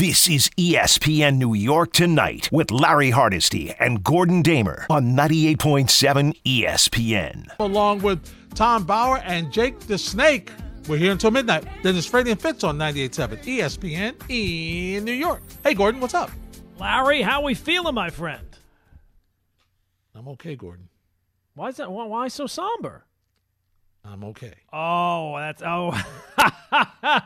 [0.00, 7.50] This is ESPN New York Tonight with Larry Hardesty and Gordon Damer on 98.7 ESPN.
[7.58, 10.52] Along with Tom Bauer and Jake the Snake.
[10.88, 11.66] We're here until midnight.
[11.82, 15.42] Then it's Freddie and Fitz on 98.7 ESPN in New York.
[15.62, 16.30] Hey, Gordon, what's up?
[16.78, 18.56] Larry, how we feeling, my friend?
[20.14, 20.88] I'm okay, Gordon.
[21.52, 21.92] Why is that?
[21.92, 23.04] Why, why so somber?
[24.04, 24.54] I'm okay.
[24.72, 25.92] Oh, that's oh,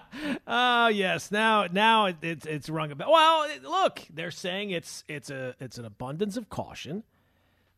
[0.47, 1.31] oh yes.
[1.31, 3.13] Now, now it, it's it's rung a bell.
[3.13, 7.05] Well, it, look, they're saying it's it's a it's an abundance of caution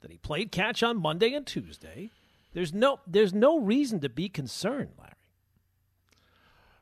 [0.01, 2.10] that he played catch on Monday and Tuesday.
[2.54, 5.12] There's no there's no reason to be concerned, Larry.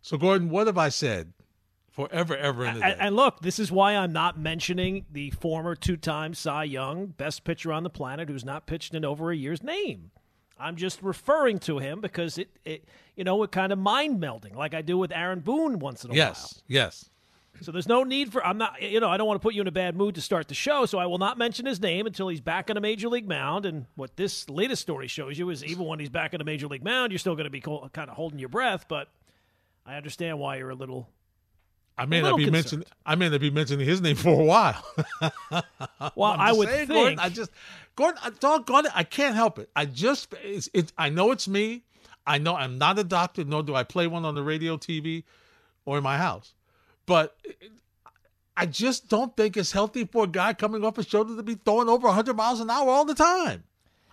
[0.00, 1.32] So, Gordon, what have I said
[1.90, 2.92] forever, ever in the day?
[2.92, 7.42] And, and look, this is why I'm not mentioning the former two-time Cy Young, best
[7.42, 10.10] pitcher on the planet, who's not pitched in over a year's name.
[10.58, 12.84] I'm just referring to him because it, it
[13.16, 16.10] you know, it kind of mind melding, like I do with Aaron Boone once in
[16.10, 16.62] a yes, while.
[16.66, 17.04] yes.
[17.04, 17.10] Yes.
[17.60, 19.60] So there's no need for I'm not you know I don't want to put you
[19.60, 22.06] in a bad mood to start the show, so I will not mention his name
[22.06, 23.64] until he's back on a major league mound.
[23.64, 26.66] And what this latest story shows you is even when he's back on a major
[26.66, 28.86] league mound, you're still going to be kind of holding your breath.
[28.88, 29.08] But
[29.86, 31.08] I understand why you're a little.
[31.96, 32.52] I may not be concerned.
[32.52, 32.86] mentioning.
[33.06, 34.84] I may not be mentioning his name for a while.
[36.16, 36.98] Well, I would saying, think.
[36.98, 37.50] Gordon, I just,
[37.96, 39.70] Gordon, I doggone it, I can't help it.
[39.74, 41.82] I just, it's, it, I know it's me.
[42.26, 45.24] I know I'm not a doctor, nor do I play one on the radio, TV,
[45.84, 46.52] or in my house.
[47.06, 47.36] But
[48.56, 51.54] I just don't think it's healthy for a guy coming off a shoulder to be
[51.54, 53.64] throwing over 100 miles an hour all the time.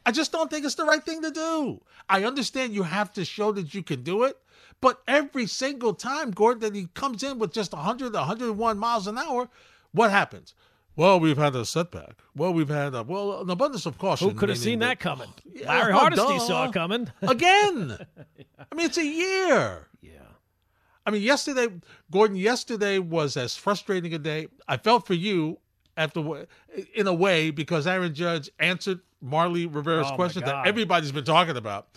[0.06, 1.82] I just don't think it's the right thing to do.
[2.10, 4.38] I understand you have to show that you can do it,
[4.82, 9.18] but every single time, Gordon, that he comes in with just 100, 101 miles an
[9.18, 9.48] hour,
[9.92, 10.56] what happens?
[10.96, 12.16] Well, we've had a setback.
[12.36, 14.30] Well, we've had a well an abundance of caution.
[14.30, 15.30] Who could have seen that- coming?
[15.54, 16.40] Yeah, Larry Hardesty duh.
[16.40, 17.10] saw it coming.
[17.22, 17.98] again.
[18.72, 19.88] I mean, it's a year.
[20.02, 20.12] yeah.
[21.06, 21.68] I mean, yesterday,
[22.12, 22.36] Gordon.
[22.38, 24.48] Yesterday was as frustrating a day.
[24.68, 25.60] I felt for you
[25.98, 26.46] after,
[26.96, 31.58] in a way, because Aaron Judge answered Marly Rivera's Oh, question that everybody's been talking
[31.58, 31.88] about.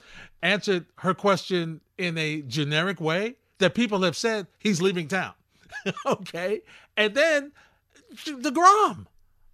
[0.42, 5.32] Answered her question in a generic way that people have said he's leaving town.
[6.06, 6.60] okay,
[6.96, 7.52] and then
[8.14, 9.06] DeGrom.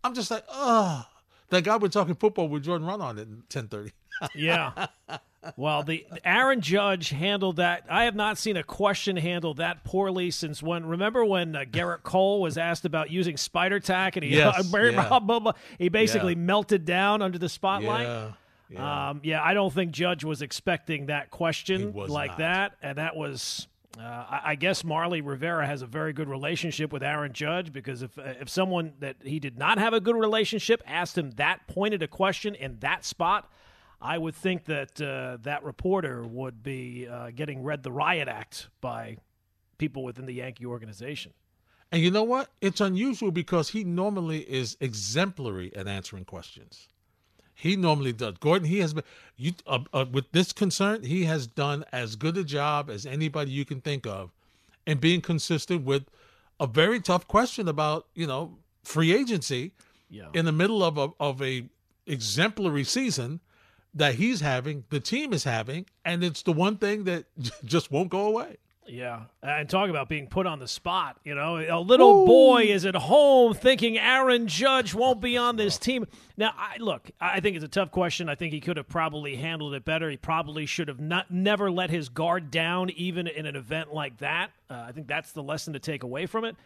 [0.03, 1.05] I'm just like, oh,
[1.50, 3.93] that guy we're talking football with Jordan Raanan at 10:30.
[4.34, 4.87] Yeah.
[5.56, 7.84] Well, the Aaron Judge handled that.
[7.89, 10.84] I have not seen a question handled that poorly since when.
[10.84, 15.53] Remember when uh, Gerrit Cole was asked about using spider tack, and he Yes, yeah.
[15.78, 16.39] he basically Yeah.
[16.41, 18.06] melted down under the spotlight.
[18.06, 18.33] Yeah.
[18.69, 19.09] Yeah.
[19.11, 22.39] Um, yeah, I don't think Judge was expecting that question like not.
[22.39, 23.67] that, and that was.
[23.99, 28.03] Uh, I, I guess Marly Rivera has a very good relationship with Aaron Judge because
[28.03, 32.01] if if someone that he did not have a good relationship asked him that pointed
[32.03, 33.51] a question in that spot,
[34.03, 38.69] I would think that uh, that reporter would be uh, getting read the riot act
[38.81, 39.19] by
[39.78, 41.33] people within the Yankee organization.
[41.93, 42.50] And you know what?
[42.60, 46.89] It's unusual because he normally is exemplary at answering questions.
[47.55, 48.34] He normally does.
[48.39, 49.05] Gordon, he has been
[49.37, 51.03] you uh, uh, with this concern.
[51.03, 54.31] He has done as good a job as anybody you can think of,
[54.87, 56.05] in being consistent with
[56.59, 59.72] a very tough question about you know free agency
[60.09, 60.28] Yeah.
[60.33, 61.65] in the middle of a, of a
[62.06, 63.41] exemplary season
[63.95, 67.25] that he's having, the team is having, and it's the one thing that
[67.65, 68.59] just won't go away.
[68.87, 71.21] Yeah, and talk about being put on the spot.
[71.23, 75.78] You know, a little boy is at home thinking Aaron Judge won't be on this
[75.78, 76.06] team.
[76.37, 78.28] Now, I, look, I think it's a tough question.
[78.28, 80.11] I think he could have probably handled it better.
[80.11, 84.19] He probably should have not never let his guard down, even in an event like
[84.19, 84.51] that.
[84.69, 86.57] Uh, I think that's the lesson to take away from it.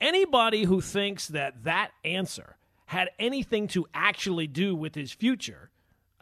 [0.00, 2.56] Anybody who thinks that that answer
[2.86, 5.70] had anything to actually do with his future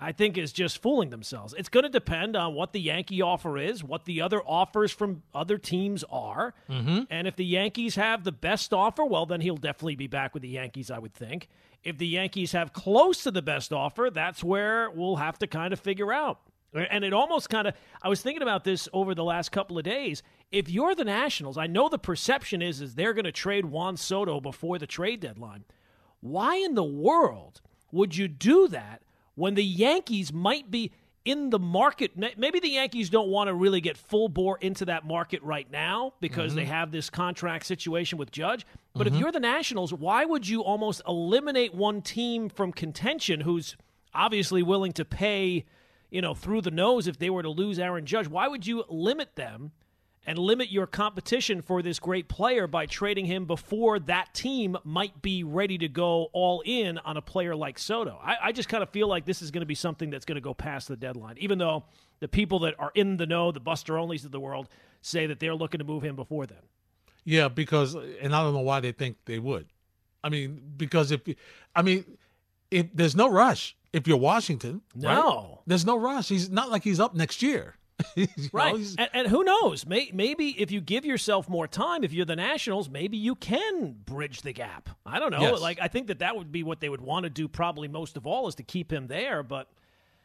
[0.02, 1.54] I think is just fooling themselves.
[1.56, 5.22] It's going to depend on what the Yankee offer is, what the other offers from
[5.32, 6.54] other teams are.
[6.68, 7.02] Mm-hmm.
[7.08, 10.42] And if the Yankees have the best offer, well, then he'll definitely be back with
[10.42, 11.48] the Yankees, I would think.
[11.84, 15.72] If the Yankees have close to the best offer, that's where we'll have to kind
[15.72, 16.40] of figure out.
[16.74, 19.84] And it almost kind of, I was thinking about this over the last couple of
[19.84, 20.22] days.
[20.50, 23.96] If you're the Nationals, I know the perception is is they're going to trade Juan
[23.96, 25.64] Soto before the trade deadline.
[26.20, 27.60] Why in the world
[27.90, 29.02] would you do that
[29.34, 30.92] when the Yankees might be
[31.24, 32.12] in the market?
[32.16, 36.14] Maybe the Yankees don't want to really get full bore into that market right now
[36.20, 36.72] because they mm-hmm.
[36.72, 38.66] have this contract situation with Judge.
[38.94, 39.22] But if mm-hmm.
[39.22, 43.76] you're the Nationals, why would you almost eliminate one team from contention who's
[44.14, 45.64] obviously willing to pay,
[46.10, 48.28] you know, through the nose if they were to lose Aaron Judge?
[48.28, 49.72] Why would you limit them
[50.26, 55.20] and limit your competition for this great player by trading him before that team might
[55.20, 58.18] be ready to go all in on a player like Soto.
[58.22, 60.36] I, I just kind of feel like this is going to be something that's going
[60.36, 61.84] to go past the deadline, even though
[62.20, 64.68] the people that are in the know, the Buster Olneys of the world,
[65.00, 66.58] say that they're looking to move him before then.
[67.24, 69.66] Yeah, because and I don't know why they think they would.
[70.24, 71.20] I mean, because if
[71.74, 72.04] I mean,
[72.70, 75.14] if there's no rush if you're Washington, right?
[75.14, 75.60] No.
[75.66, 76.28] there's no rush.
[76.28, 77.76] He's not like he's up next year.
[78.16, 78.74] You know, Right.
[78.98, 79.86] and, and who knows?
[79.86, 83.92] May, maybe if you give yourself more time, if you're the Nationals, maybe you can
[84.04, 84.88] bridge the gap.
[85.06, 85.40] I don't know.
[85.40, 85.60] Yes.
[85.60, 88.16] Like, I think that that would be what they would want to do probably most
[88.16, 89.42] of all is to keep him there.
[89.42, 89.68] But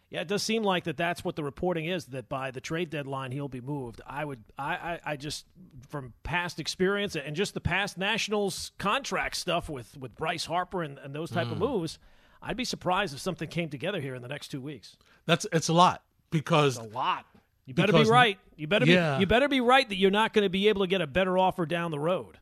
[0.10, 2.90] yeah, it does seem like that that's what the reporting is that by the trade
[2.90, 4.00] deadline he'll be moved.
[4.08, 5.46] I would, I, I, I just
[5.90, 10.98] from past experience and just the past Nationals contract stuff with, with Bryce Harper and,
[11.00, 11.34] and those Mm.
[11.36, 12.00] type of moves,
[12.42, 14.96] I'd be surprised if something came together here in the next two weeks.
[15.26, 17.26] that's it's a lot because A lot.
[17.68, 18.40] You better Because- be right.
[18.56, 19.18] You better Yeah.
[19.18, 19.22] be.
[19.22, 21.38] You better be right that you're not going to be able to get a better
[21.38, 22.40] offer down the road.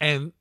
[0.00, 0.32] And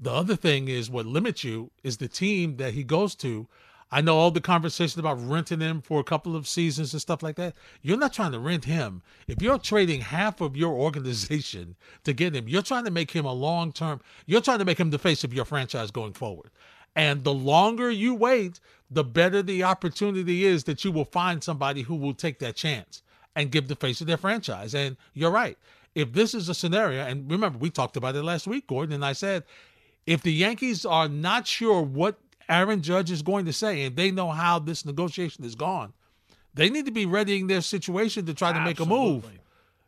[0.00, 3.48] the other thing is what limits you is the team that he goes to.
[3.90, 7.22] I know all the conversation about renting him for a couple of seasons and stuff
[7.22, 7.54] like that.
[7.82, 9.02] You're not trying to rent him.
[9.26, 11.74] If you're trading half of your organization
[12.04, 14.78] to get him, you're trying to make him a long term, you're trying to make
[14.78, 16.50] him the face of your franchise going forward.
[16.94, 18.60] And the longer you wait,
[18.90, 23.02] the better the opportunity is that you will find somebody who will take that chance
[23.38, 24.74] and give the face of their franchise.
[24.74, 25.56] And you're right.
[25.94, 29.04] If this is a scenario, and remember, we talked about it last week, Gordon, and
[29.04, 29.44] I said,
[30.06, 32.18] if the Yankees are not sure what
[32.48, 35.92] Aaron Judge is going to say and they know how this negotiation is gone,
[36.54, 39.24] they need to be readying their situation to try to make a move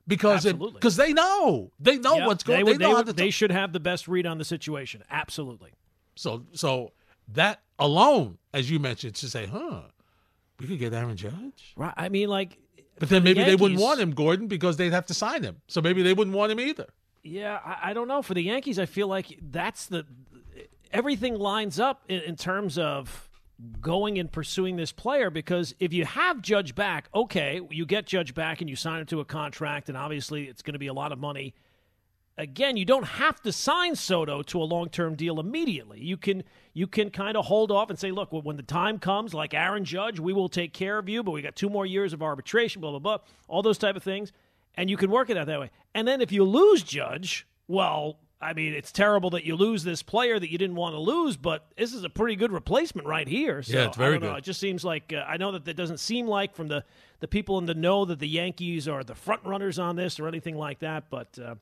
[0.07, 2.65] because because they know they know Yep, what's going.
[2.65, 5.03] They, They, know they, would- they should have the best read on the situation.
[5.11, 5.71] Absolutely.
[6.15, 6.93] So so
[7.33, 9.83] that alone, as you mentioned, to say, huh,
[10.59, 11.73] we could get Aaron Judge.
[11.77, 11.95] Right.
[11.97, 12.59] I mean, like.
[13.01, 15.63] But then maybe they wouldn't want him, Gordon, because they'd have to sign him.
[15.67, 16.87] So maybe they wouldn't want him either.
[17.23, 18.21] Yeah, I, I don't know.
[18.21, 20.05] For the Yankees, I feel like that's the
[20.93, 23.31] everything lines up in, in terms of
[23.81, 28.35] going and pursuing this player because if you have Judge back, okay, you get Judge
[28.35, 30.95] back and you sign him to a contract, and obviously it's going to be a
[30.95, 31.55] lot of money.
[32.41, 36.01] Again, you don't have to sign Soto to a long-term deal immediately.
[36.03, 36.43] You can
[36.73, 39.85] you can kind of hold off and say, look, when the time comes, like Aaron
[39.85, 42.81] Judge, we will take care of you, but we got two more years of arbitration,
[42.81, 44.33] blah blah blah, all those type of things,
[44.75, 45.71] and you can work it out that way.
[45.95, 50.03] And then if you lose Judge, well, I mean, it's terrible that you lose this
[50.03, 53.29] player that you didn't want to lose, but this is a pretty good replacement right
[53.29, 53.63] here.
[53.63, 54.31] So, Yeah, it's very I don't know.
[54.31, 54.39] good.
[54.39, 56.85] It just seems like uh, I know that that doesn't seem like from the
[57.19, 60.27] the people in the know that the Yankees are the front runners on this or
[60.27, 61.57] anything like that, but uh,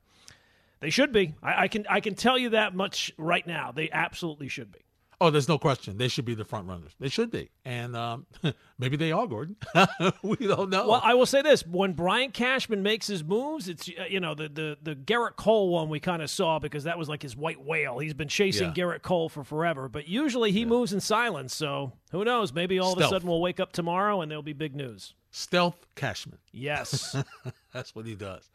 [0.81, 1.35] they should be.
[1.43, 3.71] I, I can I can tell you that much right now.
[3.71, 4.79] They absolutely should be.
[5.21, 5.97] Oh, there's no question.
[5.97, 6.93] They should be the front runners.
[6.97, 8.25] They should be, and um,
[8.79, 9.57] maybe they are, Gordon.
[10.23, 10.87] we don't know.
[10.87, 14.47] Well, I will say this: when Brian Cashman makes his moves, it's you know the
[14.47, 17.61] the the Gerrit Cole one we kind of saw because that was like his white
[17.61, 17.99] whale.
[17.99, 18.85] He's been chasing Yeah.
[18.85, 21.53] Gerrit Cole for forever, but usually he moves in silence.
[21.53, 22.53] So who knows?
[22.53, 25.15] Maybe all of a sudden we'll wake up tomorrow and there'll be big news.
[25.31, 26.39] Stealth Cashman.
[26.53, 27.13] Yes,
[27.73, 28.49] That's what he does.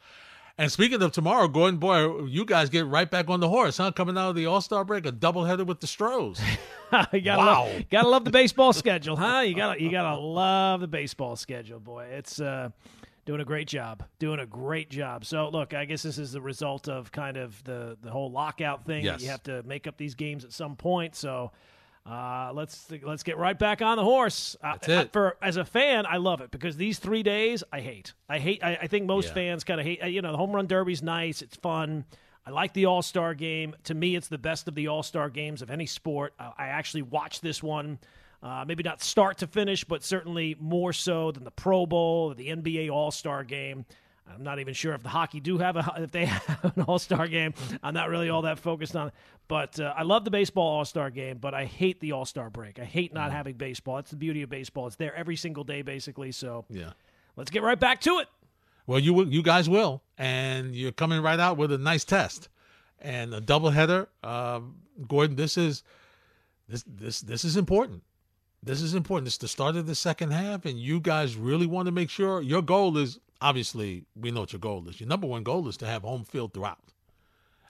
[0.57, 3.91] And speaking of tomorrow, Gordon, boy, you guys get right back on the horse, huh?
[3.91, 6.39] Coming out of the All Star break, a doubleheader with the Stros.
[7.11, 7.65] you gotta Wow.
[7.65, 9.41] love, gotta love the baseball schedule, huh?
[9.41, 12.05] You gotta you gotta love the baseball schedule, boy.
[12.05, 12.69] It's uh,
[13.25, 15.25] doing a great job, doing a great job.
[15.25, 18.85] So look, I guess this is the result of kind of the the whole lockout
[18.85, 19.03] thing.
[19.03, 19.21] Yes.
[19.21, 21.15] You have to make up these games at some point.
[21.15, 21.51] So.
[22.05, 24.55] Uh, let's let's get right back on the horse.
[24.63, 25.11] Uh, That's it.
[25.13, 28.13] For as a fan, I love it because these three days I hate.
[28.29, 28.63] I hate.
[28.63, 29.33] I, I think most Yeah.
[29.33, 30.03] fans kind of hate.
[30.03, 31.41] uh, You know, the home run derby's nice.
[31.41, 32.05] It's fun.
[32.45, 33.75] I like the All Star game.
[33.85, 36.35] To me, it's the best of the All Star games of any sport.
[36.39, 37.97] Uh, I actually watched this one,
[38.43, 42.35] uh, maybe not start to finish, but certainly more so than the Pro Bowl or
[42.35, 43.83] the NBA All Star game.
[44.33, 46.99] I'm not even sure if the hockey do have a if they have an All
[46.99, 47.53] Star game.
[47.83, 49.13] I'm not really all that focused on it.
[49.47, 52.49] But uh, I love the baseball All Star game, but I hate the All Star
[52.49, 52.79] break.
[52.79, 53.99] I hate not having baseball.
[53.99, 54.87] It's the beauty of baseball.
[54.87, 56.31] It's there every single day, basically.
[56.31, 56.91] So yeah.
[57.35, 58.27] let's get right back to it.
[58.87, 62.49] Well, you will, you guys will, and you're coming right out with a nice test
[62.99, 64.07] and a doubleheader.
[64.23, 64.75] Um,
[65.07, 65.83] Gordon, this is
[66.67, 68.03] this this this is important.
[68.61, 69.27] This is important.
[69.27, 72.41] It's the start of the second half, and you guys really want to make sure
[72.41, 74.99] your goal is obviously we know what your goal is.
[74.99, 76.93] Your number one goal is to have home field throughout,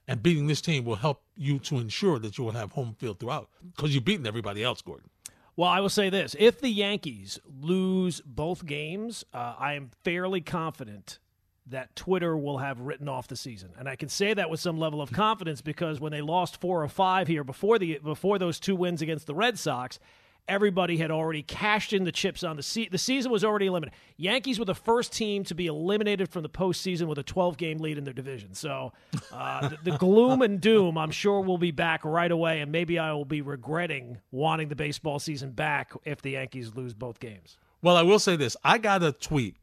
[0.07, 3.19] and beating this team will help you to ensure that you will have home field
[3.19, 5.09] throughout because you've beaten everybody else, Gordon.
[5.55, 10.41] Well, I will say this: if the Yankees lose both games, uh, I am fairly
[10.41, 11.19] confident
[11.67, 14.77] that Twitter will have written off the season, and I can say that with some
[14.77, 18.59] level of confidence because when they lost four or five here before the before those
[18.59, 19.97] two wins against the Red Sox,
[20.47, 23.97] everybody had already cashed in the chips on the se- the season was already eliminated.
[24.17, 27.79] Yankees were the first team to be eliminated from the postseason with a 12 game
[27.79, 28.53] lead in their division.
[28.53, 28.93] So
[29.31, 32.99] uh, the, the gloom and doom, I'm sure, will be back right away, and maybe
[32.99, 37.57] I will be regretting wanting the baseball season back if the Yankees lose both games.
[37.81, 39.55] Well, I will say this: I got a tweet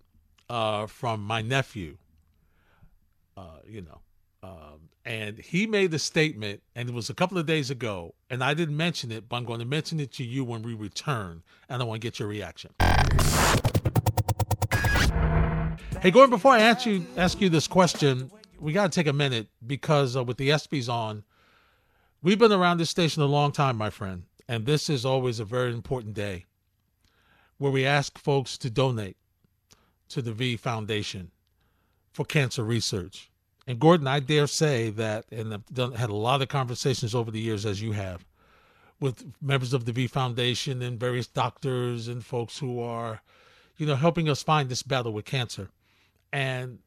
[0.50, 1.96] uh, from my nephew.
[3.36, 4.00] Uh, you know,
[4.42, 8.42] Um, and he made a statement, and it was a couple of days ago, and
[8.42, 11.42] I didn't mention it, but I'm going to mention it to you when we return,
[11.68, 12.70] and I want to get your reaction.
[16.00, 18.30] Hey, Gordon, before I ask you ask you this question,
[18.60, 21.24] we got to take a minute because uh, with the ESPYS on,
[22.22, 25.44] we've been around this station a long time, my friend, and this is always a
[25.44, 26.46] very important day
[27.58, 29.16] where we ask folks to donate
[30.08, 31.32] to the V Foundation
[32.12, 33.31] for cancer research.
[33.66, 37.30] And Gordon, I dare say that, and I've done, had a lot of conversations over
[37.30, 38.24] the years, as you have,
[39.00, 43.22] with members of the V Foundation and various doctors and folks who are,
[43.76, 45.70] you know, helping us find this battle with cancer.
[46.32, 46.78] And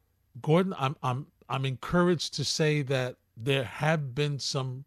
[0.41, 4.86] Gordon, I'm I'm I'm encouraged to say that there have been some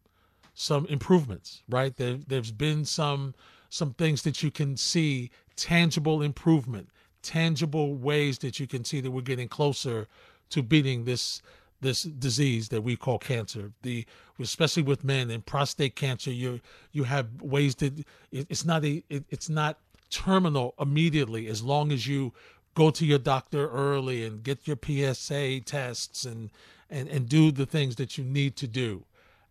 [0.54, 1.97] some improvements, right?
[1.97, 3.35] There there's been some
[3.71, 6.88] some things that you can see tangible improvement,
[7.23, 10.07] tangible ways that you can see that we're getting closer
[10.50, 11.42] to beating this
[11.81, 13.73] this disease that we call cancer.
[13.83, 14.05] The
[14.41, 16.61] especially with men and prostate cancer, you
[16.93, 17.99] you have ways that
[18.31, 19.79] it, it's not a it, it's not
[20.11, 22.33] terminal immediately as long as you
[22.75, 26.51] go to your doctor early and get your PSA tests and
[26.91, 29.05] and and do the things that you need to do.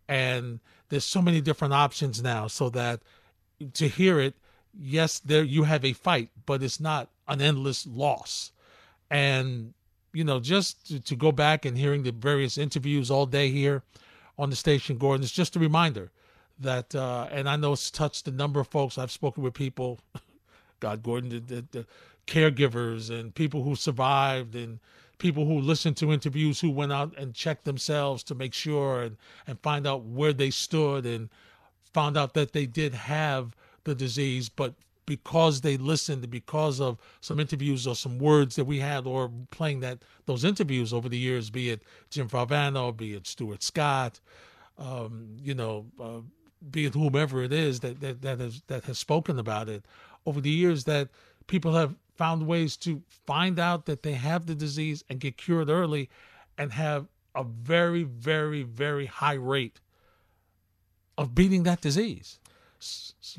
[0.08, 3.00] And there's so many different options now so that
[3.74, 4.34] to hear it,
[4.78, 8.52] yes, there you have a fight, but it's not an endless loss.
[9.10, 9.74] And
[10.12, 13.82] you know, just to, to go back and hearing the various interviews all day here
[14.38, 16.10] on the station, Gordon, it's just a reminder
[16.58, 18.98] that, uh, and I know it's touched a number of folks.
[18.98, 20.00] I've spoken with people,
[20.80, 21.86] God, Gordon, the, the, the
[22.26, 24.78] caregivers and people who survived and
[25.18, 29.16] people who listened to interviews who went out and checked themselves to make sure and,
[29.46, 31.28] and find out where they stood and
[31.92, 34.74] found out that they did have the disease, but
[35.08, 39.80] because they listened, because of some interviews or some words that we had, or playing
[39.80, 44.20] that those interviews over the years, be it Jim Valvano, be it Stuart Scott,
[44.76, 46.20] um, you know, uh,
[46.70, 49.86] be it whomever it is that, that that has that has spoken about it
[50.26, 51.08] over the years, that
[51.46, 55.70] people have found ways to find out that they have the disease and get cured
[55.70, 56.10] early,
[56.58, 59.80] and have a very, very, very high rate
[61.16, 62.38] of beating that disease.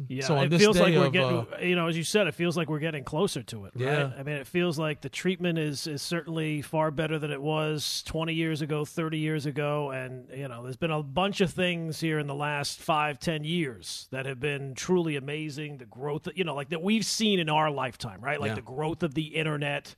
[0.07, 2.33] Yeah, so it feels like we're of, getting, uh, you know, as you said, it
[2.33, 3.73] feels like we're getting closer to it.
[3.75, 3.85] Right?
[3.85, 4.11] Yeah.
[4.17, 8.03] I mean, it feels like the treatment is is certainly far better than it was
[8.05, 12.01] 20 years ago, 30 years ago, and you know, there's been a bunch of things
[12.01, 15.77] here in the last five, ten years that have been truly amazing.
[15.77, 18.39] The growth, you know, like that we've seen in our lifetime, right?
[18.39, 18.55] Like yeah.
[18.55, 19.95] the growth of the internet,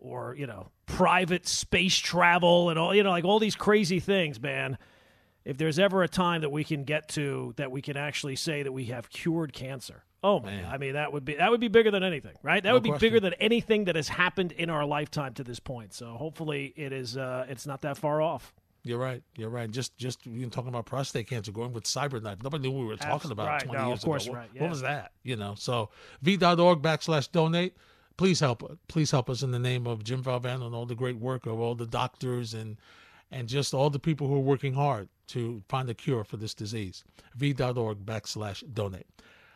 [0.00, 4.40] or you know, private space travel, and all, you know, like all these crazy things,
[4.40, 4.78] man
[5.44, 8.62] if there's ever a time that we can get to that we can actually say
[8.62, 10.04] that we have cured cancer.
[10.22, 12.62] Oh man, I mean that would be that would be bigger than anything, right?
[12.62, 13.06] That no would be question.
[13.06, 15.94] bigger than anything that has happened in our lifetime to this point.
[15.94, 18.52] So hopefully it is uh, it's not that far off.
[18.82, 19.22] You're right.
[19.36, 19.70] You're right.
[19.70, 22.42] Just just you know, talking about prostate cancer, going with CyberKnife.
[22.42, 23.62] Nobody knew we were talking about right.
[23.62, 24.34] 20 no, years of course ago.
[24.36, 24.50] Right.
[24.54, 24.62] Yeah.
[24.62, 25.12] What, was that?
[25.22, 25.54] You know.
[25.56, 25.90] So
[26.22, 27.76] v.org backslash donate.
[28.16, 28.62] Please help.
[28.62, 28.76] Us.
[28.88, 31.58] Please help us in the name of Jim Valvano and all the great work of
[31.58, 32.76] all the doctors and
[33.30, 36.54] and just all the people who are working hard to find a cure for this
[36.54, 37.04] disease.
[37.36, 39.06] v.org backslash donate.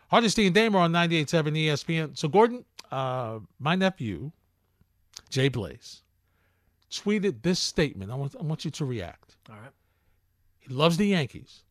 [0.09, 2.16] Hardesty and Damer on 98.7 ESPN.
[2.16, 4.31] So, Gordon, uh, my nephew,
[5.31, 6.02] Jay Blaze,
[6.90, 8.12] tweeted this statement.
[8.12, 9.37] I want, I want you to react.
[9.50, 9.73] All right.
[10.61, 11.64] He loves the Yankees,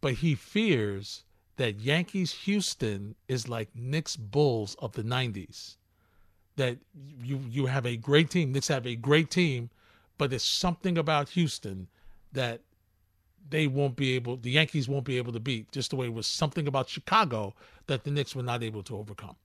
[0.00, 1.24] but he fears
[1.56, 5.76] that Yankees Houston is like Knicks Bulls of the 90s.
[6.56, 6.78] That
[7.22, 9.70] you you have a great team, Knicks have a great team,
[10.18, 11.88] but there's something about Houston
[12.32, 12.60] that
[13.48, 16.12] they won't be able, the Yankees won't be able to beat, just the way it
[16.12, 17.54] was something about Chicago
[17.86, 19.36] that the Knicks were not able to overcome.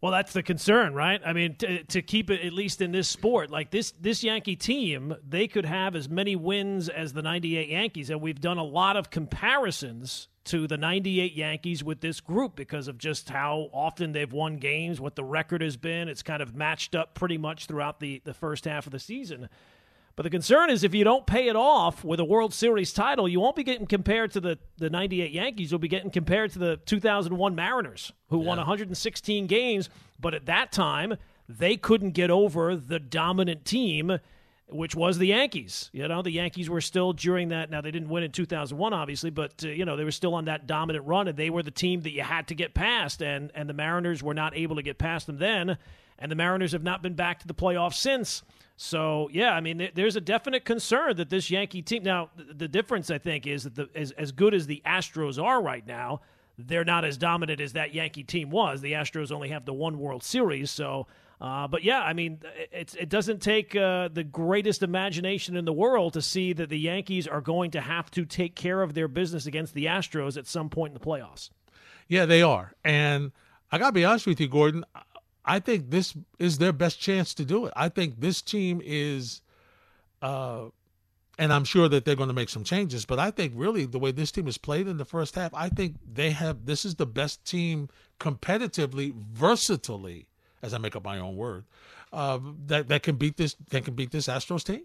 [0.00, 1.20] Well, that's the concern, right?
[1.24, 4.56] I mean, to, to keep it at least in this sport, like this this Yankee
[4.56, 8.64] team, they could have as many wins as the 98 Yankees and we've done a
[8.64, 14.12] lot of comparisons to the 98 Yankees with this group because of just how often
[14.12, 16.08] they've won games, what the record has been.
[16.08, 19.50] It's kind of matched up pretty much throughout the the first half of the season.
[20.20, 23.26] But the concern is if you don't pay it off with a World Series title,
[23.26, 25.70] you won't be getting compared to the, the 98 Yankees.
[25.70, 28.46] You'll be getting compared to the 2001 Mariners, who yeah.
[28.46, 29.88] won 116 games.
[30.20, 31.16] But at that time,
[31.48, 34.18] they couldn't get over the dominant team,
[34.68, 35.88] which was the Yankees.
[35.94, 37.70] You know, the Yankees were still during that.
[37.70, 40.44] Now, they didn't win in 2001, obviously, but, uh, you know, they were still on
[40.44, 43.22] that dominant run, and they were the team that you had to get past.
[43.22, 45.78] And, and the Mariners were not able to get past them then.
[46.18, 48.42] And the Mariners have not been back to the playoffs since.
[48.82, 52.02] So yeah, I mean, there's a definite concern that this Yankee team.
[52.02, 55.60] Now, the difference I think is that the, as as good as the Astros are
[55.60, 56.22] right now,
[56.56, 58.80] they're not as dominant as that Yankee team was.
[58.80, 61.06] The Astros only have the one World Series, so
[61.40, 65.72] Uh, but yeah, I mean, it's, it doesn't take uh, the greatest imagination in the
[65.72, 69.08] world to see that the Yankees are going to have to take care of their
[69.08, 71.50] business against the Astros at some point in the playoffs.
[72.08, 72.74] Yeah, they are.
[72.84, 73.32] And
[73.72, 74.84] I got to be honest with you, Gordon.
[75.44, 77.72] I think this is their best chance to do it.
[77.76, 79.42] I think this team is,
[80.22, 80.66] uh,
[81.38, 83.98] and I'm sure that they're going to make some changes, but I think really the
[83.98, 86.96] way this team has played in the first half, I think they have, this is
[86.96, 90.26] the best team competitively, versatilely
[90.62, 91.64] as I make up my own word,
[92.12, 94.82] uh, that that can beat this that can beat this Astros team.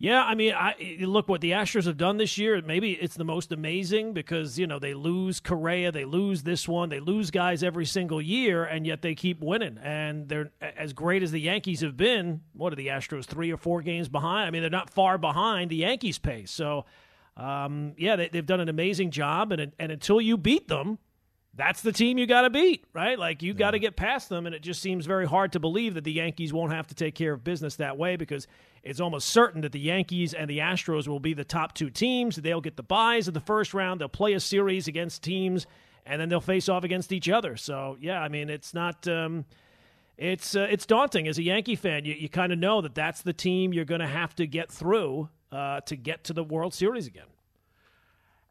[0.00, 2.62] Yeah, I mean, I look what the Astros have done this year.
[2.62, 6.88] Maybe it's the most amazing because you know they lose Correa, they lose this one,
[6.88, 9.76] they lose guys every single year, and yet they keep winning.
[9.82, 12.42] And they're as great as the Yankees have been.
[12.52, 14.46] What are the Astros three or four games behind?
[14.46, 16.52] I mean, they're not far behind the Yankees' pace.
[16.52, 16.84] So,
[17.36, 19.50] um, yeah, they, have done an amazing job.
[19.50, 20.98] And and until you beat them,
[21.58, 23.18] that's the team you got to beat, right?
[23.18, 25.94] Like you got to get past them, and it just seems very hard to believe
[25.94, 28.46] that the Yankees won't have to take care of business that way because
[28.88, 32.36] it's almost certain that the Yankees and the Astros will be the top two teams.
[32.36, 34.00] They'll get the buys in the first round.
[34.00, 35.66] They'll play a series against teams,
[36.06, 37.56] and then they'll face off against each other.
[37.56, 39.06] So yeah, I mean it's not.
[39.06, 39.44] Um,
[40.16, 42.06] it's uh, it's daunting as a Yankee fan.
[42.06, 44.72] You you kind of know that that's the team you're going to have to get
[44.72, 47.26] through uh, to get to the World Series again.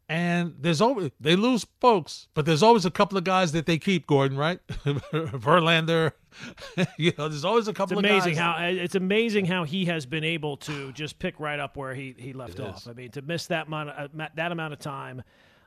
[0.10, 3.78] And there's always they lose folks, but there's always a couple of guys that they
[3.78, 4.08] keep.
[4.08, 4.60] Gordon, right?
[4.86, 6.14] Verlander,
[6.98, 7.98] you know, there's always a couple.
[8.00, 11.78] It's amazing how it's amazing how he has been able to just pick right up
[11.78, 12.78] where he he left it off.
[12.82, 12.88] Is.
[12.88, 15.24] I mean, to miss that amount of, uh, that amount of time,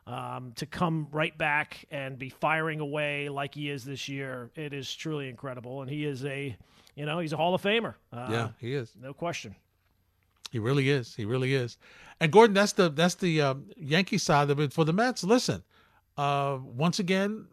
[0.07, 4.73] um, to come right back and be firing away like he is this year, it
[4.73, 5.83] is truly incredible.
[5.83, 6.57] And he is a,
[6.95, 7.95] you know, he's a Hall of Famer.
[8.13, 9.55] Uh, yeah, he is, no question.
[10.51, 11.15] He really is.
[11.15, 11.79] He really is.
[12.19, 15.23] And Gordon, that's the that's the uh, Yankee side of it for the Mets.
[15.25, 15.63] Listen,
[16.17, 17.47] uh, once again,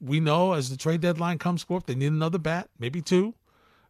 [0.00, 3.34] we know as the trade deadline comes forth, they need another bat, maybe two,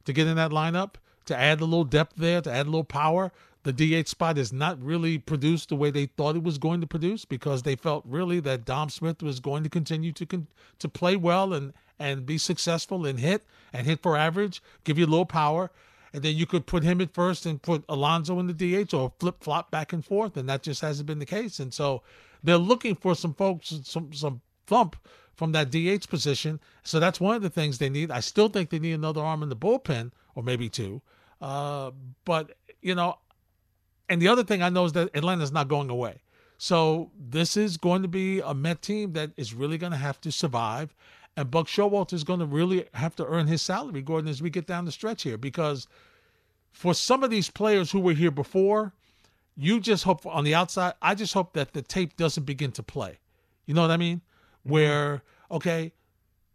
[0.04, 0.94] to get in that lineup
[1.26, 3.30] to add a little depth there, to add a little power.
[3.62, 6.86] The DH spot is not really produced the way they thought it was going to
[6.86, 10.48] produce because they felt really that Dom Smith was going to continue to con-
[10.80, 15.04] to play well and and be successful and hit and hit for average, give you
[15.04, 15.70] a little power
[16.12, 18.52] and then you could put him at first and put Alonso in the
[18.84, 21.58] DH or flip flop back and forth, and that just hasn't been the case.
[21.58, 22.02] And so
[22.42, 24.96] they're looking for some folks, some some thump
[25.42, 26.60] from that DH position.
[26.84, 28.12] So that's one of the things they need.
[28.12, 31.02] I still think they need another arm in the bullpen, or maybe two.
[31.40, 31.90] Uh,
[32.24, 33.18] but you know,
[34.08, 36.22] and the other thing I know is that Atlanta's not going away.
[36.58, 40.20] So this is going to be a Met team that is really going to have
[40.20, 40.94] to survive.
[41.36, 44.48] And Buck Showalter is going to really have to earn his salary, Gordon, as we
[44.48, 45.88] get down the stretch here, because
[46.70, 48.92] for some of these players who were here before,
[49.56, 50.94] you just hope on the outside.
[51.02, 53.18] I just hope that the tape doesn't begin to play.
[53.66, 54.18] You know what I mean?
[54.18, 54.70] Mm-hmm.
[54.70, 55.92] Where okay,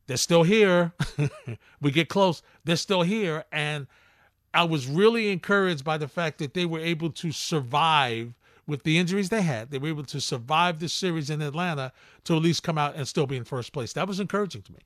[0.07, 0.93] they're still here.
[1.81, 3.87] we get close, they're still here, and
[4.53, 8.33] I was really encouraged by the fact that they were able to survive
[8.65, 11.93] with the injuries they had, they were able to survive the series in Atlanta
[12.25, 13.93] to at least come out and still be in first place.
[13.93, 14.79] That was encouraging to me.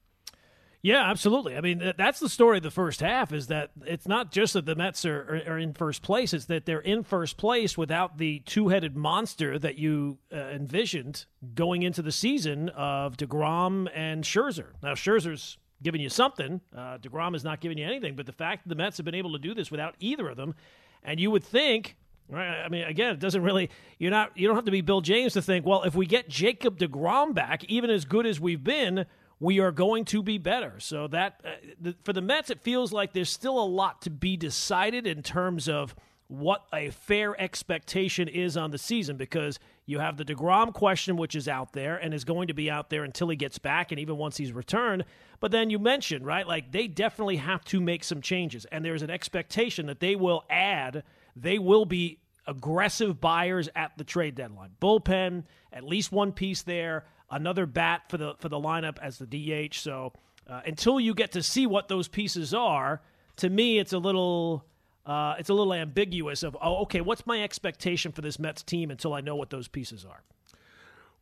[0.83, 1.55] Yeah, absolutely.
[1.55, 4.65] I mean, that's the story of the first half is that it's not just that
[4.65, 8.17] the Mets are, are, are in first place, it's that they're in first place without
[8.17, 14.23] the two headed monster that you uh, envisioned going into the season of DeGrom and
[14.23, 14.69] Scherzer.
[14.81, 18.63] Now, Scherzer's giving you something, uh, DeGrom is not giving you anything, but the fact
[18.63, 20.55] that the Mets have been able to do this without either of them,
[21.03, 21.95] and you would think
[22.29, 22.63] Right.
[22.63, 23.69] I mean, again, it doesn't really.
[23.99, 24.37] You're not.
[24.37, 25.65] You don't have to be Bill James to think.
[25.65, 29.05] Well, if we get Jacob DeGrom back, even as good as we've been,
[29.41, 30.75] we are going to be better.
[30.77, 31.49] So that uh,
[31.81, 35.23] the, for the Mets, it feels like there's still a lot to be decided in
[35.23, 35.95] terms of
[36.27, 41.35] what a fair expectation is on the season because you have the DeGrom question, which
[41.35, 43.99] is out there and is going to be out there until he gets back and
[43.99, 45.03] even once he's returned.
[45.39, 48.65] But then you mentioned, right, like they definitely have to make some changes.
[48.71, 51.03] And there's an expectation that they will add,
[51.35, 54.71] they will be aggressive buyers at the trade deadline.
[54.79, 59.25] Bullpen, at least one piece there, another bat for the for the lineup as the
[59.25, 59.75] DH.
[59.75, 60.13] So
[60.47, 63.01] uh, until you get to see what those pieces are,
[63.37, 64.65] to me, it's a little.
[65.03, 68.91] Uh, it's a little ambiguous of oh okay what's my expectation for this Mets team
[68.91, 70.21] until I know what those pieces are.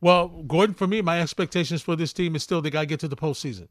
[0.02, 3.00] Well, Gordon, for me, my expectations for this team is still they got to get
[3.00, 3.68] to the postseason.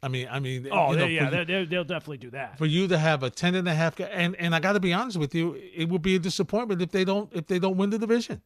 [0.00, 2.56] I mean, I mean, oh you know, yeah, you, they'll definitely do that.
[2.56, 4.92] For you to have a ten and a half, and and I got to be
[4.92, 7.90] honest with you, it would be a disappointment if they don't if they don't win
[7.90, 8.40] the division.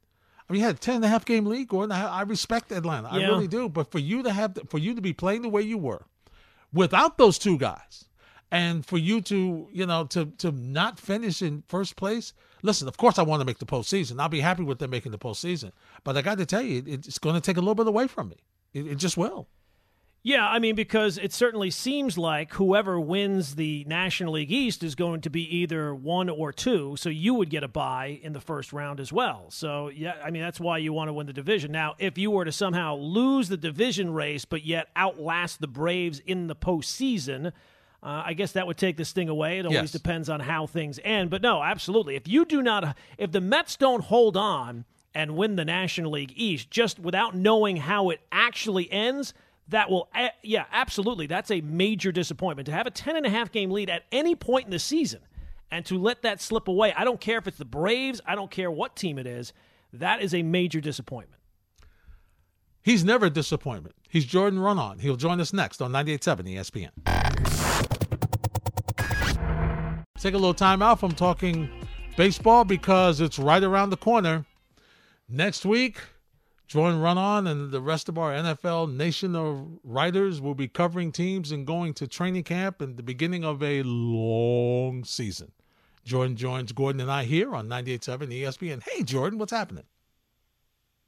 [0.53, 1.93] I mean, you had a ten and a half game lead, Gordon.
[1.93, 3.27] I, I respect Atlanta, yeah.
[3.27, 3.71] I really do.
[3.71, 6.05] But for you to have, for you to be playing the way you were,
[6.75, 8.05] without those two guys,
[8.51, 12.35] and for you to, you know, to to not finish in first place.
[12.61, 14.21] Listen, of course, I want to make the postseason.
[14.21, 15.73] I'll be happy with them making the postseason.
[16.05, 18.29] But I got to tell you, it's going to take a little bit away from
[18.29, 18.37] me.
[18.75, 19.49] It, it just will.
[20.25, 24.95] Yeah, I mean, because it certainly seems like whoever wins the National League East is
[24.95, 26.95] going to be either one or two.
[26.97, 29.47] So you would get a bye in the first round as well.
[29.49, 31.73] So, yeah, I mean, that's why you want to win the division.
[31.73, 36.21] Now, if you were to somehow lose the division race, but yet outlast the Braves
[36.21, 37.49] in the postseason,
[38.01, 39.59] uh, I guess that would take this thing away.
[39.59, 39.91] It always Yes.
[39.91, 41.31] depends on how things end.
[41.31, 42.15] But no, absolutely.
[42.15, 44.85] If you do not, if the Mets don't hold on
[45.17, 49.35] and win the National League East just without knowing how it actually ends,
[49.69, 51.27] that will, eh, yeah, absolutely.
[51.27, 52.67] That's a major disappointment.
[52.67, 55.21] To have a 10 and a half game lead at any point in the season
[55.71, 58.51] and to let that slip away, I don't care if it's the Braves, I don't
[58.51, 59.53] care what team it is,
[59.93, 61.41] that is a major disappointment.
[62.83, 63.95] He's never a disappointment.
[64.09, 65.01] He's Jordan Raanan.
[65.01, 66.91] He'll join us next on 98.7 ESPN.
[70.19, 71.69] Take a little time out from talking
[72.17, 74.45] baseball because it's right around the corner.
[75.29, 75.99] Next week,
[76.67, 81.53] Jordan Raanan and the rest of our NFL Nation of writers will be covering teams
[81.53, 85.53] and going to training camp and the beginning of a long season.
[86.05, 88.83] Jordan joins Gordon and I here on 98.7 ESPN.
[88.89, 89.85] Hey, Jordan, what's happening?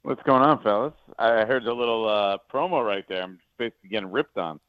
[0.03, 0.93] What's going on, fellas?
[1.17, 3.23] I heard the little uh, promo right there.
[3.23, 4.59] I'm basically getting ripped on.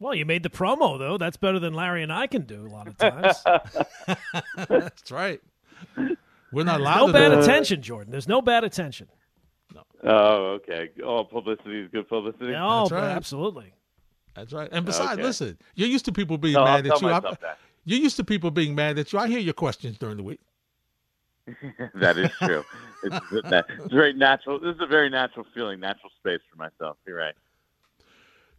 [0.00, 1.18] Well, you made the promo, though.
[1.18, 3.44] That's better than Larry and I can do a lot of times.
[4.68, 5.40] That's right.
[6.50, 7.42] We're not allowed no to bad do it.
[7.42, 8.10] attention, Jordan.
[8.10, 9.08] There's no bad attention.
[10.04, 10.90] Oh, okay.
[11.04, 12.52] All publicity is good publicity.
[12.52, 13.10] No, That's right.
[13.16, 13.72] absolutely.
[14.34, 14.68] That's right.
[14.72, 15.22] And besides, Okay.
[15.22, 17.08] listen, you're used to people being No, I'll mad at you.
[17.08, 17.58] I- that.
[17.86, 19.18] You're used to people being mad at you.
[19.18, 20.40] I hear your questions during the week.
[21.94, 22.64] that is true.
[23.02, 24.58] it's, it's very natural.
[24.58, 26.96] This is a very natural feeling, natural space for myself.
[27.06, 27.34] You're right.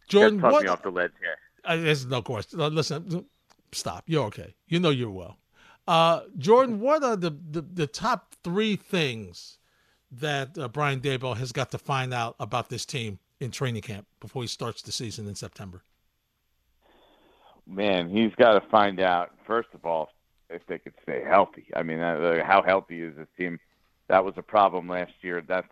[0.08, 0.64] Jordan, Talk what?
[0.64, 1.36] me off the ledge here.
[1.64, 2.62] Uh, there's no question.
[2.62, 3.26] Uh, listen,
[3.72, 4.04] stop.
[4.06, 4.54] You're okay.
[4.68, 5.38] You know you're well.
[5.88, 9.58] Uh, Jordan, what are the, the, the top three things
[10.12, 14.08] that uh, Brian Daboll has got to find out about this team in training camp
[14.20, 15.84] before he starts the season in September?
[17.68, 20.10] Man, he's got to find out first of all
[20.50, 21.68] if they could stay healthy.
[21.76, 23.60] I mean, uh, how healthy is this team?
[24.08, 25.44] That was a problem last year.
[25.46, 25.68] That's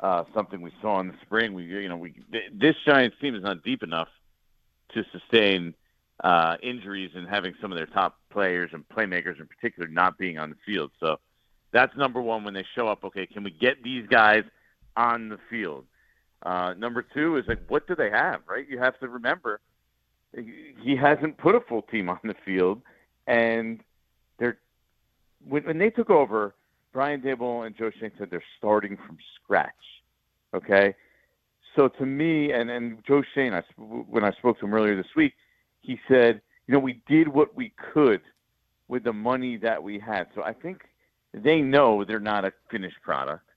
[0.00, 1.52] uh, something we saw in the spring.
[1.52, 4.08] We, you know, we th- this Giants team is not deep enough
[4.94, 5.74] to sustain
[6.22, 10.38] uh, injuries and having some of their top players and playmakers in particular not being
[10.38, 10.92] on the field.
[11.00, 11.16] So
[11.72, 13.04] that's number one when they show up.
[13.04, 14.44] Okay, can we get these guys
[14.96, 15.84] on the field?
[16.42, 18.40] Uh, number two is like, what do they have?
[18.48, 18.68] Right?
[18.68, 19.60] You have to remember
[20.32, 22.82] he hasn't put a full team on the field,
[23.26, 23.80] and
[24.38, 24.58] they're
[25.48, 26.54] when, when they took over,
[26.92, 29.72] Brian Daboll and Joe Schoen said they're starting from scratch.
[30.54, 30.94] Okay,
[31.74, 35.14] so to me, and and Joe Schoen, I, when I spoke to him earlier this
[35.16, 35.34] week,
[35.80, 38.20] he said, you know, we did what we could
[38.88, 40.28] with the money that we had.
[40.34, 40.82] So I think
[41.36, 43.48] they know they're not a finished product,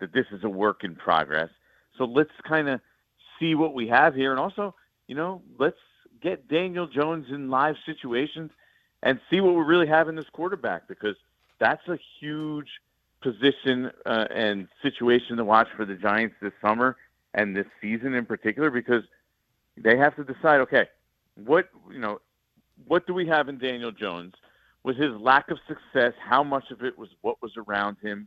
[0.00, 1.50] that this is a work in progress.
[1.96, 2.80] So let's kind of
[3.38, 4.74] see what we have here, and also,
[5.06, 5.76] you know, let's
[6.22, 8.50] get Daniel Jones in live situations
[9.02, 11.16] and see what we really have in this quarterback because
[11.60, 12.68] that's a huge
[13.20, 16.96] position uh, and situation to watch for the Giants this summer
[17.34, 19.02] and this season in particular because
[19.76, 20.86] they have to decide okay
[21.44, 22.20] what you know
[22.86, 24.34] what do we have in Daniel Jones
[24.88, 28.26] with his lack of success how much of it was what was around him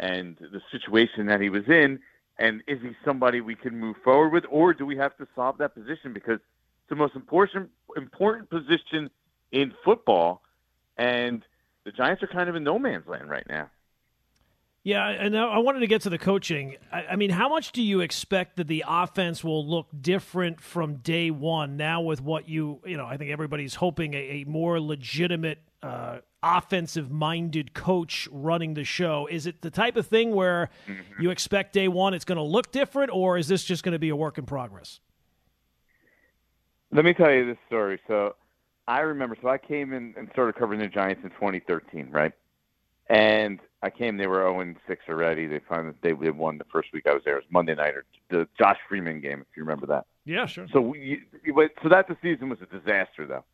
[0.00, 2.00] and the situation that he was in
[2.36, 5.56] and is he somebody we can move forward with or do we have to solve
[5.58, 9.08] that position because it's the most important important position
[9.52, 10.42] in football
[10.96, 11.44] and
[11.84, 13.70] the Giants are kind of in no man's land right now
[14.82, 16.76] Yeah, and I wanted to get to the coaching.
[16.90, 20.96] I, I mean, how much do you expect that the offense will look different from
[20.96, 21.76] day one?
[21.76, 26.18] Now, with what you, you know, I think everybody's hoping a, a more legitimate, uh,
[26.42, 29.26] offensive-minded coach running the show.
[29.30, 30.70] Is it the type of thing where
[31.18, 33.98] you expect day one it's going to look different, or is this just going to
[33.98, 35.00] be a work in progress?
[36.92, 38.00] Let me tell you this story.
[38.08, 38.34] So
[38.88, 42.32] I remember, so I came in and started covering the Giants in 2013, right?
[43.08, 45.46] And I came, they were 0 6 already.
[45.46, 47.34] They finally they, they won the first week I was there.
[47.34, 50.06] It was Monday night or the Josh Freeman game, if you remember that.
[50.24, 50.66] Yeah, sure.
[50.72, 51.22] So we,
[51.54, 53.44] but so that the season was a disaster, though.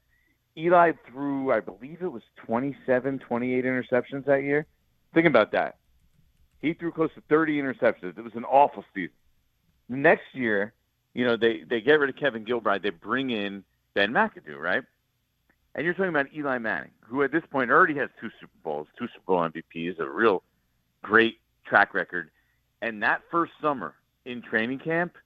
[0.56, 4.66] Eli threw, I believe it was 27, 28 interceptions that year.
[5.14, 5.76] Think about that.
[6.60, 8.18] He threw close to 30 interceptions.
[8.18, 9.12] It was an awful season.
[9.88, 10.72] Next year,
[11.14, 12.82] you know, they they get rid of Kevin Gilbride.
[12.82, 13.64] They bring in
[13.94, 14.82] Ben McAdoo, right?
[15.74, 18.88] And you're talking about Eli Manning, who at this point already has two Super Bowls,
[18.98, 20.42] two Super Bowl MVPs, a real
[21.02, 22.30] great track record.
[22.82, 25.16] And that first summer in training camp,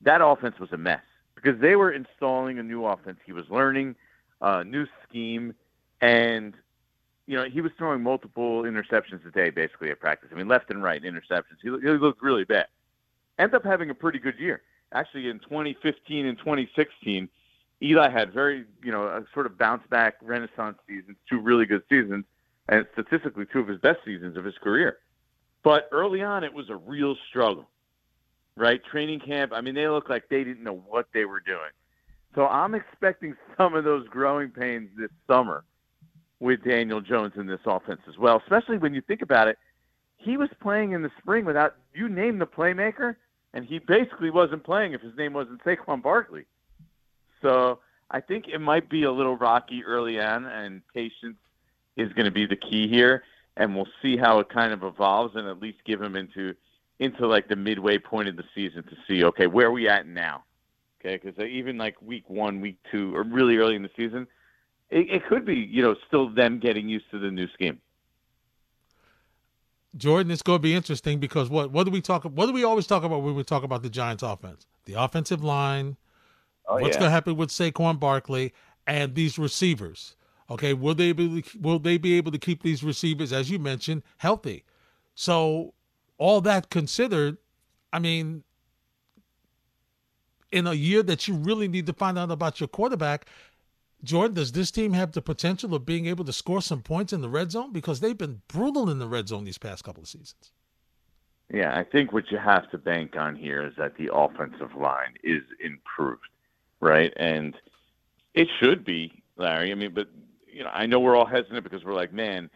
[0.00, 1.02] that offense was a mess
[1.34, 3.18] because they were installing a new offense.
[3.24, 3.94] He was learning
[4.42, 5.54] a new scheme,
[6.02, 6.54] and
[7.26, 10.28] you know he was throwing multiple interceptions a day basically at practice.
[10.32, 11.58] I mean, left and right interceptions.
[11.62, 12.66] He, he looked really bad.
[13.38, 17.28] Ended up having a pretty good year, actually in 2015 and 2016,
[17.82, 21.82] Eli had very, you know, a sort of bounce back renaissance seasons, two really good
[21.88, 22.24] seasons,
[22.68, 24.98] and statistically two of his best seasons of his career.
[25.62, 27.68] But early on, it was a real struggle,
[28.56, 28.80] right?
[28.84, 31.70] Training camp, I mean, they looked like they didn't know what they were doing.
[32.34, 35.64] So I'm expecting some of those growing pains this summer
[36.40, 39.58] with Daniel Jones in this offense as well, especially when you think about it.
[40.16, 43.16] He was playing in the spring without you name the playmaker,
[43.54, 46.44] and he basically wasn't playing if his name wasn't Saquon Barkley.
[47.42, 51.38] So I think it might be a little rocky early on, and patience
[51.96, 53.24] is going to be the key here.
[53.56, 56.54] And we'll see how it kind of evolves, and at least give him into
[56.98, 60.06] into like the midway point of the season to see okay where are we at
[60.06, 60.44] now.
[61.04, 64.26] Okay, because uh, even like week one, week two, or really early in the season,
[64.90, 67.80] it, it could be you know still them getting used to the new scheme.
[69.96, 72.24] Jordan, it's going to be interesting because what what do we talk?
[72.24, 74.66] What do we always talk about when we talk about the Giants' offense?
[74.84, 75.96] The offensive line.
[76.68, 77.00] Oh, what's yeah.
[77.00, 78.52] going to happen with Saquon Barkley
[78.86, 80.14] and these receivers?
[80.48, 84.02] Okay, will they be will they be able to keep these receivers, as you mentioned,
[84.18, 84.64] healthy?
[85.14, 85.74] So,
[86.16, 87.38] all that considered,
[87.92, 88.44] I mean,
[90.52, 93.26] in a year that you really need to find out about your quarterback,
[94.04, 97.20] Jordan, does this team have the potential of being able to score some points in
[97.20, 97.72] the red zone?
[97.72, 100.52] Because they've been brutal in the red zone these past couple of seasons.
[101.52, 105.14] Yeah, I think what you have to bank on here is that the offensive line
[105.22, 106.22] is improved,
[106.80, 107.12] right?
[107.16, 107.54] And
[108.34, 109.70] it should be, Larry.
[109.70, 110.08] I mean, but
[110.50, 112.50] you know, I know we're all hesitant because we're like, man,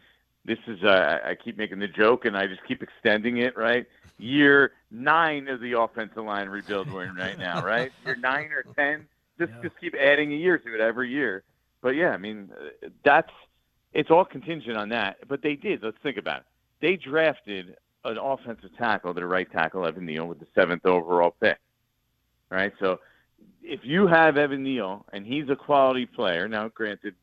[0.47, 0.83] this is.
[0.83, 3.87] Uh, I keep making the joke, and I just keep extending it, right?
[4.19, 7.93] Year nine of the offensive line rebuild we're in right now, right?
[8.05, 9.07] Year nine or ten
[9.39, 9.63] just yeah.
[9.63, 11.43] just keep adding a year to it every year.
[11.83, 13.31] But yeah, I mean, uh, that's
[13.93, 15.29] it's all contingent on that.
[15.29, 15.83] But they did.
[15.83, 16.47] Let's think about it.
[16.81, 21.59] They drafted an offensive tackle, the right tackle, Evan Neal, with the seventh overall pick.
[22.51, 22.73] Right.
[22.79, 23.01] So
[23.63, 27.15] if you have Evan Neal and he's a quality player, now granted,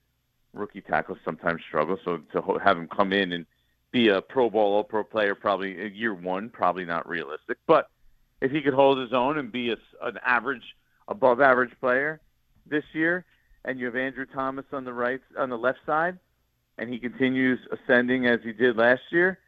[0.54, 1.98] rookie tackles sometimes struggle.
[2.04, 3.46] So to have him come in and
[3.92, 7.58] be a Pro Bowl, All Pro player, probably uh, year one, probably not realistic.
[7.68, 7.90] But
[8.42, 10.76] if he could hold his own and be a, an average
[11.08, 12.20] above average player
[12.66, 13.26] this year,
[13.66, 16.18] and you have Andrew Thomas on the right on the left side,
[16.78, 19.40] and he continues ascending as he did last year,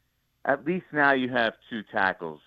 [0.46, 2.40] at least now you have two tackles,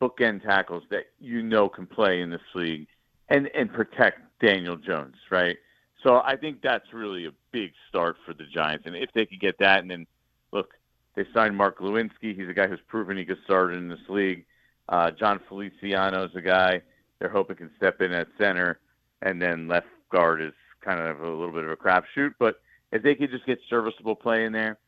[0.00, 2.86] bookend tackles that you know can play in this league
[3.28, 5.56] and and protect Daniel Jones, right?
[6.02, 9.40] So I think that's really a big start for the Giants, and if they could
[9.40, 10.06] get that, and then
[10.52, 10.74] look,
[11.14, 12.36] they signed Mark Glowinski.
[12.36, 14.44] He's a guy who's proven he could start in this league.
[14.88, 16.82] Uh, Jon Feliciano is a guy
[17.18, 18.80] they're hoping can step in at center,
[19.22, 22.34] and then left guard is kind of a little bit of a crapshoot.
[22.38, 22.60] But
[22.90, 24.78] if they could just get serviceable play in there,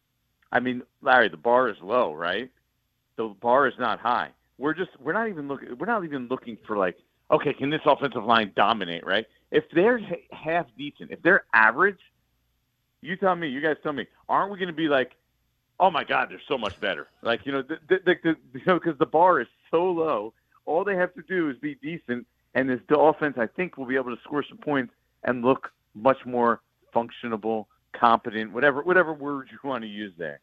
[0.51, 2.51] I mean, Larry, the bar is low, right?
[3.17, 4.31] The bar is not high.
[4.59, 6.97] We're just we're not even looking we're not even looking for like
[7.31, 9.27] okay, can this offensive line dominate, right?
[9.55, 10.01] If they're
[10.33, 12.01] half decent, if they're average,
[13.01, 15.13] you tell me, you guys tell me, aren't we going to be like,
[15.81, 17.07] oh my God, they're so much better?
[17.23, 20.35] Like you know, the, the, the, you know, because the bar is so low
[20.67, 23.97] all they have to do is be decent, and this offense, I think, will be
[23.97, 24.93] able to score some points
[25.25, 26.61] and look much more
[26.95, 30.41] functionable, competent, whatever whatever words you want to use there.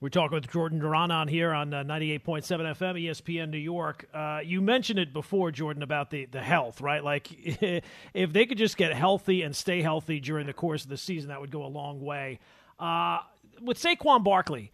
[0.00, 4.08] We're talking with Jordan Raanan here on uh, 98.7 FM, ESPN New York.
[4.14, 7.02] Uh, you mentioned it before, Jordan, about the, the health, right?
[7.02, 7.28] Like,
[8.14, 11.30] if they could just get healthy and stay healthy during the course of the season,
[11.30, 12.38] that would go a long way.
[12.78, 13.18] Uh,
[13.60, 14.70] with Saquon Barkley,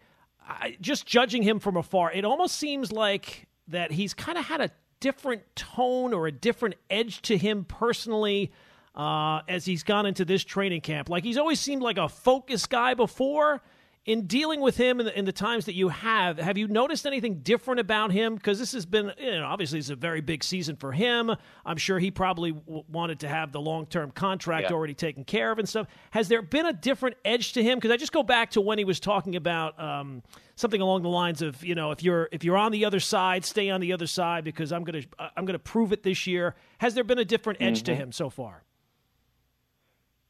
[0.47, 4.61] I, just judging him from afar, it almost seems like that he's kind of had
[4.61, 8.51] a different tone or a different edge to him personally
[8.93, 11.09] uh, as he's gone into this training camp.
[11.09, 13.63] Like he's always seemed like a focused guy before,
[14.05, 17.07] in dealing with him in the, in the, times that you have, have you noticed
[17.07, 18.35] anything different about him?
[18.35, 21.31] Because this has been, you know, obviously it's a very big season for him.
[21.65, 24.75] I'm sure he probably w- wanted to have the long term contract yeah.
[24.75, 25.87] already taken care of and stuff.
[26.11, 27.79] Has there been a different edge to him?
[27.79, 30.21] Because I just go back to when he was talking about um,
[30.55, 33.43] something along the lines of, you know, if you're if you're on the other side,
[33.43, 35.01] stay on the other side because I'm gonna
[35.35, 36.55] I'm gonna prove it this year.
[36.77, 37.85] Has there been a different edge mm-hmm.
[37.85, 38.63] to him so far?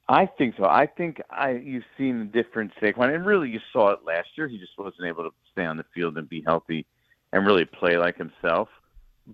[0.07, 0.65] I think so.
[0.65, 4.47] I think I you've seen a different Saquon, and really you saw it last year.
[4.47, 6.85] He just wasn't able to stay on the field and be healthy
[7.33, 8.69] and really play like himself.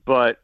[0.05, 0.39] But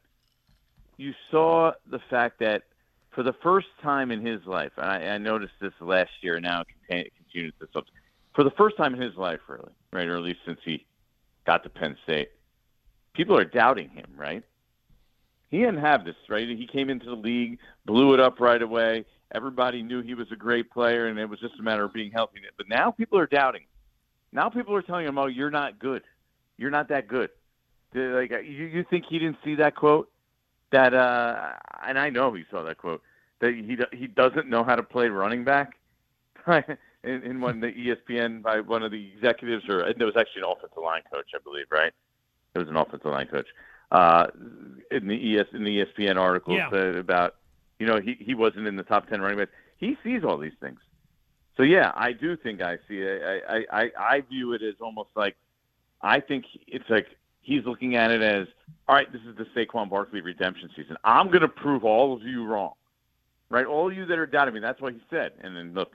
[0.98, 2.64] you saw the fact that
[3.12, 6.62] for the first time in his life, and I, I noticed this last year, now
[6.88, 7.84] it continues this up.
[8.34, 10.84] For the first time in his life, really, right, or at least since he
[11.46, 12.28] got to Penn State,
[13.14, 14.44] people are doubting him, right?
[15.50, 16.46] He didn't have this, right?
[16.46, 20.36] He came into the league, blew it up right away Everybody knew he was a
[20.36, 22.40] great player, and it was just a matter of being healthy.
[22.56, 23.64] But now people are doubting.
[24.32, 26.02] Now people are telling him, "Oh, you're not good.
[26.56, 27.30] You're not that good."
[27.94, 30.10] Like you, you think he didn't see that quote?
[30.70, 31.52] that, uh,
[31.86, 33.02] and I know he saw that quote
[33.40, 35.74] that he he doesn't know how to play running back.
[37.04, 40.48] in, in one the ESPN by one of the executives, or it was actually an
[40.48, 41.92] offensive line coach, I believe, right?
[42.54, 43.46] It was an offensive line coach.
[43.90, 44.26] Uh,
[44.90, 46.68] in the ES in the ESPN article yeah.
[46.98, 47.36] about,
[47.78, 49.52] you know, he he wasn't in the top ten running backs.
[49.76, 50.80] He sees all these things.
[51.56, 53.42] So yeah, I do think I see it.
[53.48, 55.36] I, I I view it as almost like
[56.02, 57.06] I think it's like
[57.40, 58.46] he's looking at it as
[58.88, 59.10] all right.
[59.12, 60.96] This is the Saquon Barkley redemption season.
[61.04, 62.72] I'm going to prove all of you wrong,
[63.50, 63.66] right?
[63.66, 64.60] All of you that are doubting me.
[64.60, 65.32] That's what he said.
[65.40, 65.92] And then look,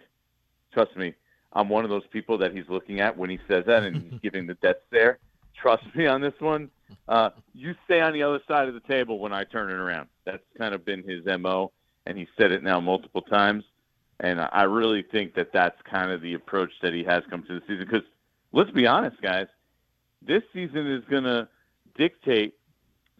[0.73, 1.13] trust me,
[1.53, 4.19] I'm one of those people that he's looking at when he says that and he's
[4.23, 5.19] giving the death stare.
[5.55, 6.69] Trust me on this one.
[7.08, 10.08] Uh, you stay on the other side of the table when I turn it around.
[10.25, 11.71] That's kind of been his mo,
[12.06, 13.63] and he said it now multiple times.
[14.19, 17.60] And I really think that that's kind of the approach that he has come to
[17.60, 17.86] the season.
[17.89, 18.08] Because
[18.51, 19.47] let's be honest, guys,
[20.21, 21.47] this season is going to
[21.97, 22.56] dictate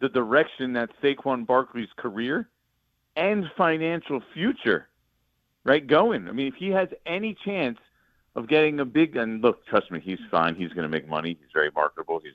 [0.00, 2.48] the direction that Saquon Barkley's career
[3.16, 4.88] and financial future,
[5.64, 6.28] right, going.
[6.28, 7.78] I mean, if he has any chance
[8.34, 10.54] of getting a big and look, trust me, he's fine.
[10.54, 11.36] He's going to make money.
[11.40, 12.20] He's very marketable.
[12.22, 12.32] He's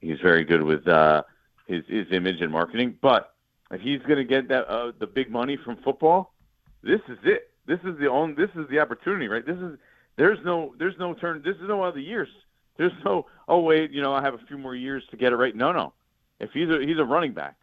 [0.00, 1.22] he's very good with uh,
[1.66, 2.96] his his image and marketing.
[3.00, 3.34] But
[3.70, 6.34] if he's going to get that uh, the big money from football,
[6.82, 7.50] this is it.
[7.66, 8.34] This is the only.
[8.34, 9.44] This is the opportunity, right?
[9.44, 9.78] This is
[10.16, 11.42] there's no there's no turn.
[11.44, 12.28] This is no other years.
[12.76, 15.36] There's no oh wait, you know I have a few more years to get it
[15.36, 15.54] right.
[15.54, 15.92] No, no.
[16.40, 17.56] If he's a he's a running back,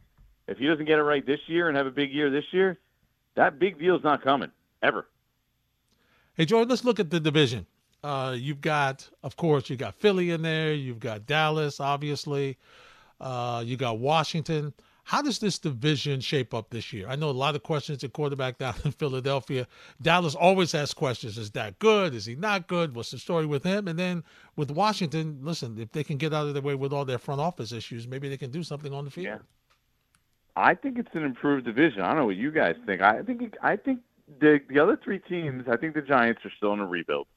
[0.47, 2.79] if he doesn't get it right this year and have a big year this year,
[3.35, 5.07] that big deal's not coming ever.
[6.35, 7.65] Hey, Jordan, let's look at the division.
[8.03, 10.73] Uh, you've got, of course, you got Philly in there.
[10.73, 12.57] You've got Dallas, obviously.
[13.19, 14.73] Uh, you got Washington.
[15.03, 17.07] How does this division shape up this year?
[17.07, 19.65] I know a lot of questions at quarterback down in Philadelphia.
[20.01, 22.13] Dallas always asks questions: Is that good?
[22.13, 22.93] Is he not good?
[22.93, 23.87] What's the story with him?
[23.87, 24.23] And then
[24.57, 27.39] with Washington, listen, if they can get out of the way with all their front
[27.39, 29.25] office issues, maybe they can do something on the field.
[29.25, 29.37] Yeah.
[30.57, 32.01] I think it's an improved division.
[32.01, 33.01] I don't know what you guys think.
[33.01, 34.01] I think I think
[34.39, 37.27] the the other three teams, I think the Giants are still in a rebuild.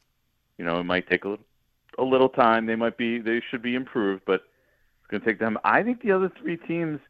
[0.61, 1.45] You know, it might take a little,
[1.97, 2.67] a little time.
[2.67, 4.43] They might be they should be improved, but
[5.01, 5.57] it's going to take them.
[5.65, 7.01] I think the other three teams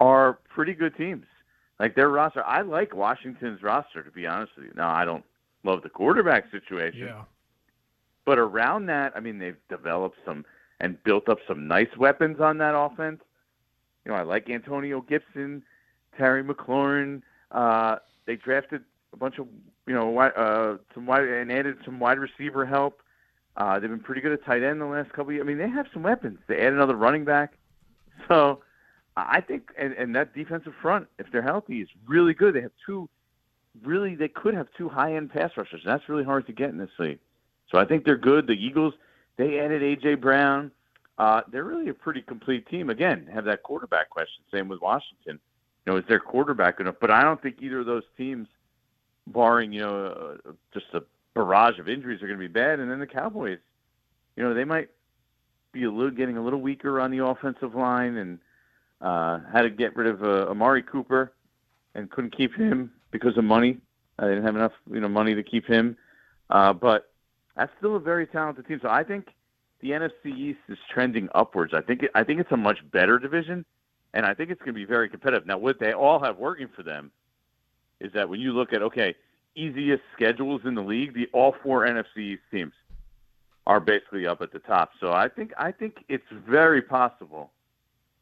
[0.00, 1.24] are pretty good teams.
[1.80, 4.72] Like their roster, I like Washington's roster to be honest with you.
[4.76, 5.24] Now, I don't
[5.62, 7.06] love the quarterback situation.
[7.06, 7.22] Yeah.
[8.26, 10.44] But around that, I mean, they've developed some
[10.78, 13.22] and built up some nice weapons on that offense.
[14.04, 15.62] You know, I like Antonio Gibson,
[16.18, 17.22] Terry McLaurin.
[17.50, 18.82] Uh, they drafted
[19.14, 19.46] a bunch of
[19.86, 23.00] you know uh, some wide and added some wide receiver help.
[23.56, 25.28] Uh, they've been pretty good at tight end the last couple.
[25.28, 25.44] Of years.
[25.44, 26.38] I mean, they have some weapons.
[26.48, 27.56] They add another running back,
[28.28, 28.60] so
[29.16, 32.54] I think and, and that defensive front, if they're healthy, is really good.
[32.54, 33.08] They have two
[33.82, 35.82] really they could have two high end pass rushers.
[35.84, 37.20] That's really hard to get in this league.
[37.70, 38.46] So I think they're good.
[38.46, 38.94] The Eagles
[39.36, 40.70] they added AJ Brown.
[41.16, 42.90] Uh, they're really a pretty complete team.
[42.90, 44.42] Again, have that quarterback question.
[44.52, 45.38] Same with Washington.
[45.86, 46.96] You know, is their quarterback enough?
[47.00, 48.48] But I don't think either of those teams
[49.26, 51.02] barring you know uh, just a
[51.34, 52.78] barrage of injuries are going to be bad.
[52.80, 53.58] And then the Cowboys,
[54.36, 54.88] you know, they might
[55.72, 58.38] be a little getting a little weaker on the offensive line and
[59.00, 61.32] uh, had to get rid of uh, Amari Cooper
[61.94, 63.78] and couldn't keep him because of money.
[64.18, 65.96] They didn't have enough you know money to keep him.
[66.50, 67.12] Uh, but
[67.56, 68.78] that's still a very talented team.
[68.82, 69.28] So I think
[69.80, 71.74] the NFC East is trending upwards.
[71.74, 73.64] I think I think it's a much better division,
[74.12, 75.46] and I think it's going to be very competitive.
[75.46, 77.10] Now, what they all have working for them
[78.00, 79.14] is that when you look at okay,
[79.54, 82.72] easiest schedules in the league, the all four NFC East teams
[83.66, 84.90] are basically up at the top.
[85.00, 87.52] So I think I think it's very possible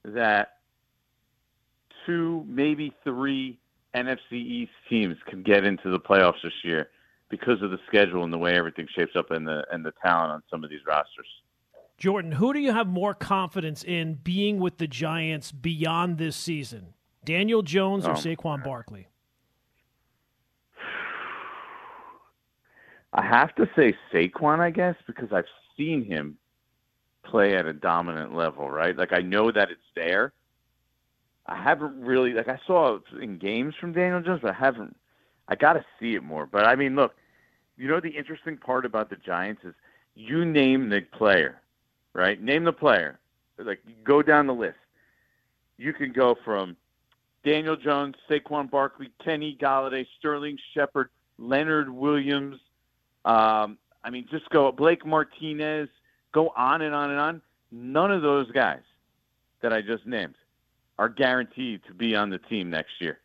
[0.04, 0.58] that
[2.06, 3.58] two, maybe three
[3.94, 6.88] NFC East teams can get into the playoffs this year
[7.28, 10.32] because of the schedule and the way everything shapes up and the and the talent
[10.32, 11.26] on some of these rosters.
[11.98, 16.94] Jordan, who do you have more confidence in being with the Giants beyond this season?
[17.24, 19.06] Daniel Jones or oh, Saquon Barkley?
[23.12, 25.44] I have to say Saquon, I guess, because I've
[25.76, 26.38] seen him
[27.24, 28.96] play at a dominant level, right?
[28.96, 30.32] Like I know that it's there.
[31.46, 34.96] I haven't really like I saw it in games from Daniel Jones, but I haven't.
[35.48, 36.46] I got to see it more.
[36.46, 37.14] But I mean, look,
[37.76, 39.74] you know the interesting part about the Giants is
[40.14, 41.60] you name the player,
[42.12, 42.40] right?
[42.40, 43.18] Name the player.
[43.58, 44.78] Like go down the list.
[45.78, 46.76] You can go from
[47.44, 52.58] Daniel Jones, Saquon Barkley, Kenny Golladay, Sterling Shepard, Leonard Williams,
[53.24, 55.88] um, I mean, just go Blake Martinez,
[56.32, 57.42] go on and on and on.
[57.70, 58.82] None of those guys
[59.62, 60.34] that I just named
[60.98, 63.18] are guaranteed to be on the team next year.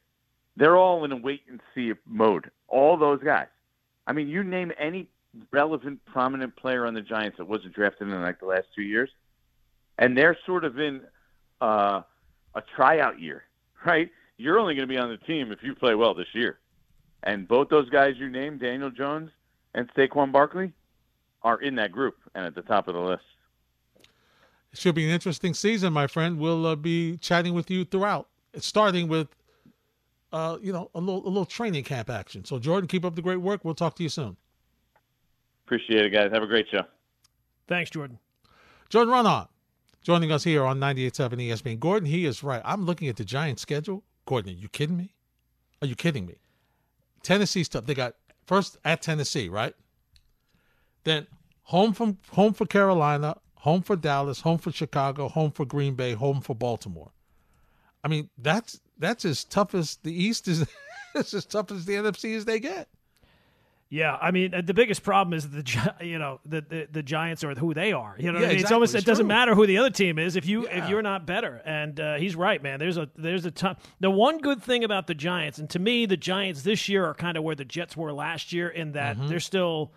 [0.55, 2.49] They're all in a wait and see mode.
[2.67, 3.47] All those guys.
[4.07, 5.09] I mean, you name any
[5.51, 9.09] relevant, prominent player on the Giants that wasn't drafted in like the last two years,
[9.99, 11.01] and they're sort of in
[11.61, 12.01] uh,
[12.55, 13.43] a tryout year,
[13.85, 14.09] right?
[14.37, 16.59] you're only going to be on the team if you play well this year.
[17.23, 19.31] And both those guys you named, Daniel Jones
[19.77, 20.73] and Saquon Barkley,
[21.43, 23.23] are in that group and at the top of the list.
[24.73, 26.39] It should be an interesting season, my friend.
[26.39, 29.27] We'll uh, be chatting with you throughout, starting with,
[30.33, 32.43] uh, you know, a little a little training camp action.
[32.43, 33.63] So, Jordan, keep up the great work.
[33.63, 34.35] We'll talk to you soon.
[35.65, 36.31] Appreciate it, guys.
[36.33, 36.83] Have a great show.
[37.67, 38.19] Thanks, Jordan.
[38.89, 39.47] Jordan Raanan
[40.01, 41.79] joining us here on 98.7 ESPN.
[41.79, 42.61] Gordon, he is right.
[42.65, 44.03] I'm looking at the Giants' schedule.
[44.25, 45.13] Gordon, are you kidding me?
[45.81, 46.35] Are you kidding me?
[47.23, 47.85] Tennessee stuff.
[47.85, 48.15] They got
[48.47, 49.75] first at Tennessee, right?
[51.03, 51.27] Then
[51.63, 56.13] home from home for Carolina, home for Dallas, home for Chicago, home for Green Bay,
[56.13, 57.11] home for Baltimore.
[58.03, 60.65] I mean, that's that's as tough as the East is.
[61.15, 62.87] it's as tough as the NFC as they get.
[63.89, 67.55] Yeah, I mean the biggest problem is the you know the the, the Giants are
[67.55, 68.15] who they are.
[68.19, 68.55] You know, yeah, I mean?
[68.57, 68.61] exactly.
[68.63, 70.83] it's almost it's it doesn't matter who the other team is if you Yeah.
[70.83, 71.61] if you're not better.
[71.65, 72.79] And uh, he's right, man.
[72.79, 73.77] There's a there's a ton.
[74.01, 77.13] The one good thing about the Giants, and to me, the Giants this year are
[77.13, 79.27] kind of where the Jets were last year in that Mm-hmm.
[79.27, 79.91] they're still.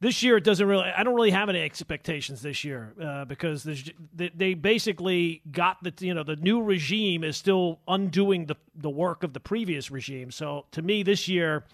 [0.00, 0.84] This year, it doesn't really.
[0.84, 5.92] I don't really have any expectations this year uh, because they, they basically got the
[6.04, 10.30] you know the new regime is still undoing the the work of the previous regime.
[10.30, 11.64] So to me, this year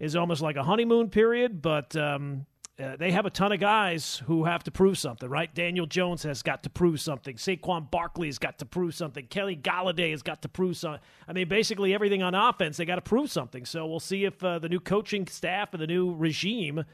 [0.00, 2.46] is almost like a honeymoon period, but um,
[2.82, 5.54] uh, they have a ton of guys who have to prove something, right?
[5.54, 7.36] Daniel Jones has got to prove something.
[7.36, 9.26] Saquon Barkley has got to prove something.
[9.26, 11.00] Kenny Golladay has got to prove something.
[11.28, 13.66] I mean, basically everything on offense, they got to prove something.
[13.66, 16.84] So we'll see if uh, the new coaching staff and the new regime.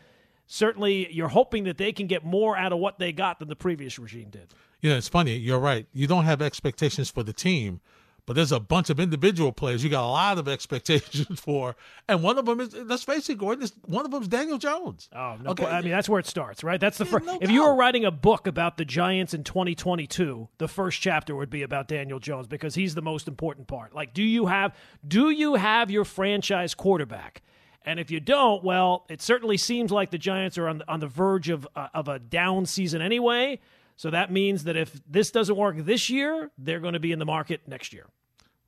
[0.48, 3.56] Certainly, you're hoping that they can get more out of what they got than the
[3.56, 4.54] previous regime did.
[4.80, 5.36] You know, it's funny.
[5.36, 5.86] You're right.
[5.92, 7.80] You don't have expectations for the team,
[8.26, 11.76] but there's a bunch of individual players you got a lot of expectations for,
[12.08, 13.64] and one of them is let's face it, Gordon.
[13.64, 15.08] Is, one of them is Daniel Jones.
[15.14, 15.50] Oh no!
[15.50, 15.64] Okay.
[15.64, 16.80] I mean, that's where it starts, right?
[16.80, 17.26] That's the Yeah, first.
[17.26, 21.34] no if you were writing a book about the Giants in 2022, the first chapter
[21.36, 23.94] would be about Daniel Jones because he's the most important part.
[23.94, 24.74] Like, do you have
[25.06, 27.42] do you have your franchise quarterback?
[27.88, 30.98] And if you don't, well, it certainly seems like the Giants are on the, on
[30.98, 33.60] the verge of uh, of a down season anyway.
[33.96, 37.18] So that means that if this doesn't work this year, they're going to be in
[37.18, 38.06] the market next year.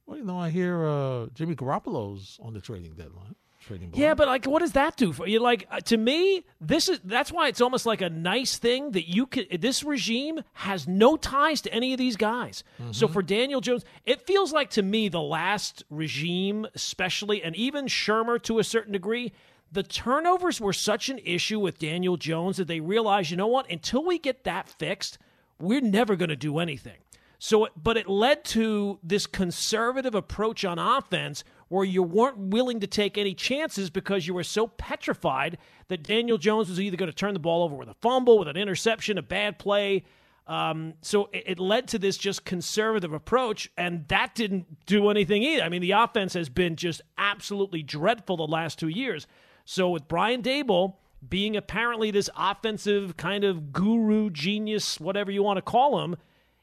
[0.06, 3.34] Well, you know, I hear uh, Jimmy Garoppolo's on the trading deadline.
[3.60, 4.00] Trading block.
[4.00, 5.40] Yeah, but like, what does that do for you?
[5.40, 9.08] Like, uh, to me, this is that's why it's almost like a nice thing that
[9.08, 9.60] you could.
[9.60, 12.62] This regime has no ties to any of these guys.
[12.92, 17.86] So for Daniel Jones, it feels like to me the last regime, especially, and even
[17.86, 19.32] Shurmur to a certain degree.
[19.70, 23.70] The turnovers were such an issue with Daniel Jones that they realized, you know what?
[23.70, 25.18] Until we get that fixed,
[25.60, 26.98] we're never going to do anything.
[27.38, 32.86] So, but it led to this conservative approach on offense where you weren't willing to
[32.86, 37.16] take any chances because you were so petrified that Daniel Jones was either going to
[37.16, 40.02] turn the ball over with a fumble, with an interception, a bad play.
[40.48, 45.42] Um, so it, it led to this just conservative approach, and that didn't do anything
[45.42, 45.62] either.
[45.62, 49.26] I mean, the offense has been just absolutely dreadful the last two years.
[49.70, 50.94] So with Brian Daboll
[51.28, 56.16] being apparently this offensive kind of guru, genius, whatever you want to call him,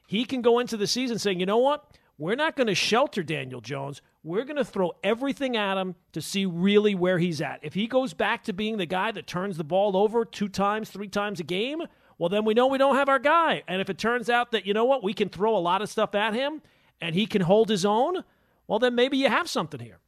[0.08, 1.96] he can go into the season saying, you know what?
[2.18, 4.02] We're not going to shelter Daniel Jones.
[4.24, 7.60] We're going to throw everything at him to see really where he's at.
[7.62, 10.90] If he goes back to being the guy that turns the ball over two times,
[10.90, 11.82] three times a game,
[12.18, 13.62] well, then we know we don't have our guy.
[13.68, 15.88] And if it turns out that, you know what, we can throw a lot of
[15.88, 16.60] stuff at him
[17.00, 18.24] and he can hold his own,
[18.66, 20.00] well, then maybe you have something here.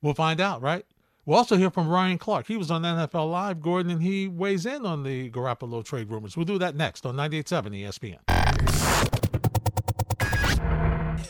[0.00, 0.86] We'll find out, right?
[1.26, 2.46] We'll also hear from Ryan Clark.
[2.46, 6.36] He was on NFL Live, Gordon, and he weighs in on the Garoppolo trade rumors.
[6.36, 9.13] We'll do that next on 98.7 ESPN.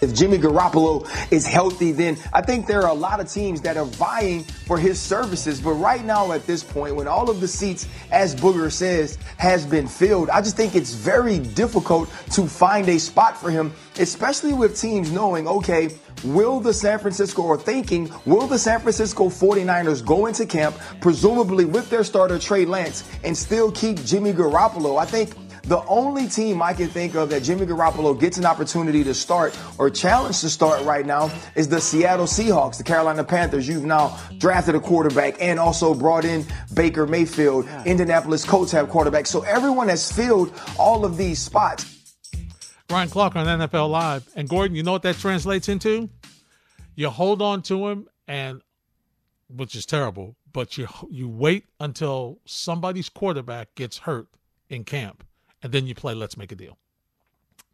[0.04, 3.78] If Jimmy Garoppolo is healthy, then I think there are a lot of teams that
[3.78, 5.62] are vying for his services.
[5.62, 9.66] But right now, at this point, when all of the seats, as Booger says, has
[9.66, 14.52] been filled, I just think it's very difficult to find a spot for him, especially
[14.52, 15.88] with teams knowing, okay,
[16.22, 21.64] will the San Francisco or thinking, will the San Francisco 49ers go into camp, presumably
[21.64, 25.00] with their starter Trey Lance, and still keep Jimmy Garoppolo?
[25.00, 25.34] I think
[25.66, 29.58] the only team I can think of that Jimmy Garoppolo gets an opportunity to start
[29.78, 33.66] or challenge to start right now is the Seattle Seahawks, the Carolina Panthers.
[33.66, 36.44] You've now drafted a quarterback and also brought in
[36.74, 37.68] Baker Mayfield.
[37.86, 39.28] Indianapolis Colts have quarterbacks.
[39.28, 41.90] So everyone has filled all of these spots.
[42.90, 44.28] Ryan Clark on NFL Live.
[44.36, 46.08] And Gordon, you know what that translates into?
[46.94, 48.60] You hold on to him, and
[49.48, 54.28] which is terrible, but you you wait until somebody's quarterback gets hurt
[54.68, 55.24] in camp,
[55.64, 56.14] and then you play.
[56.14, 56.78] Let's make a deal.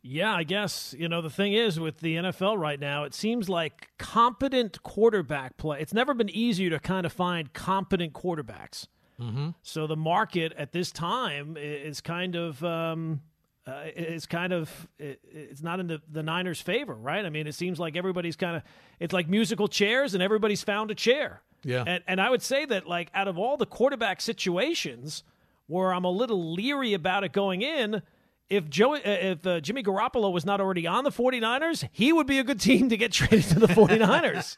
[0.02, 3.50] Yeah, I guess, you know, the thing is with the NFL right now, it seems
[3.50, 5.78] like competent quarterback play.
[5.80, 8.86] It's never been easier to kind of find competent quarterbacks.
[9.20, 9.50] Mm-hmm.
[9.62, 13.20] So the market at this time is kind of um,
[13.66, 17.26] uh, is kind of it, it's not in the, the Niners' favor, right?
[17.26, 18.62] I mean, it seems like everybody's kind of
[18.98, 21.42] it's like musical chairs, and everybody's found a chair.
[21.62, 21.84] Yeah.
[21.86, 25.24] And and I would say that like out of all the quarterback situations
[25.70, 28.02] where I'm a little leery about it going in,
[28.50, 32.26] if Joe, uh, if uh, Jimmy Garoppolo was not already on the 49ers, he would
[32.26, 34.56] be a good team to get traded to the 49ers.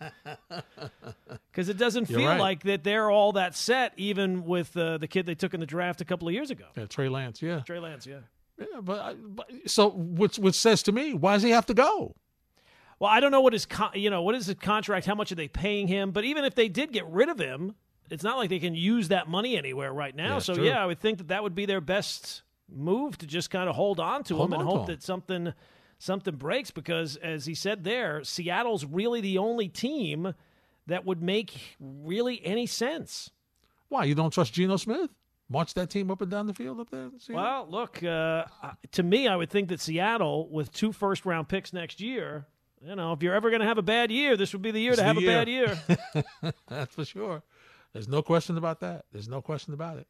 [1.50, 2.40] Because it doesn't You're feel right.
[2.40, 5.66] like that they're all that set, even with uh, the kid they took in the
[5.66, 6.64] draft a couple of years ago.
[6.76, 7.42] Yeah, Trey Lance.
[7.42, 7.60] Yeah.
[7.60, 8.20] Trey Lance, yeah.
[8.58, 12.16] yeah but, but so which which says to me, why does he have to go?
[12.98, 15.30] Well, I don't know what his con- you know what is his contract, how much
[15.32, 16.12] are they paying him?
[16.12, 17.74] But even if they did get rid of him,
[18.12, 20.34] it's not like they can use that money anywhere right now.
[20.34, 20.64] Yeah, so true.
[20.64, 23.74] yeah, I would think that that would be their best move to just kind of
[23.74, 25.52] hold on to Hold him and on to hope that something
[25.98, 30.34] something breaks because as he said there, Seattle's really the only team
[30.86, 33.30] that would make really any sense.
[33.88, 35.10] Why you don't trust Geno Smith?
[35.48, 37.10] March that team up and down the field up there.
[37.28, 38.44] Well, look, uh,
[38.92, 42.46] to me, I would think that Seattle, with two first round picks next year,
[42.84, 44.80] you know, if you're ever going to have a bad year, this would be the
[44.80, 45.78] year It's to have a bad year.
[46.68, 47.42] That's for sure.
[47.92, 49.04] There's no question about that.
[49.12, 50.06] There's no question about it.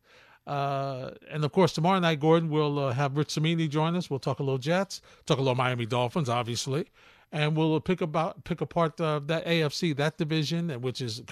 [0.46, 4.10] Uh, and of course, tomorrow night, Gordon will uh, have Rich Cimini join us.
[4.10, 6.88] We'll talk a little Jets, talk a little Miami Dolphins, obviously,
[7.30, 11.22] and we'll pick about pick apart uh, that AFC, that division, which is,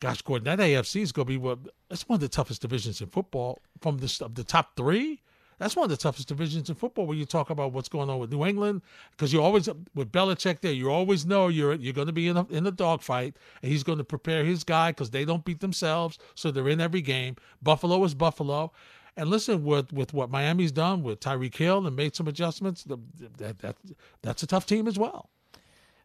[0.00, 1.58] gosh, Gordon, that AFC is going to be what
[1.88, 3.60] that's one of the toughest divisions in football.
[3.80, 5.22] From the the top three,
[5.58, 7.06] that's one of the toughest divisions in football.
[7.06, 10.60] When you talk about what's going on with New England, because you always with Belichick
[10.60, 13.70] there, you always know you're you're going to be in a in a dogfight, and
[13.70, 17.02] he's going to prepare his guy because they don't beat themselves, so they're in every
[17.02, 17.36] game.
[17.62, 18.72] Buffalo is Buffalo.
[19.16, 23.58] And listen, with with what Miami's done with Tyreek Hill and made some adjustments, that,
[23.58, 23.76] that
[24.22, 25.28] that's a tough team as well.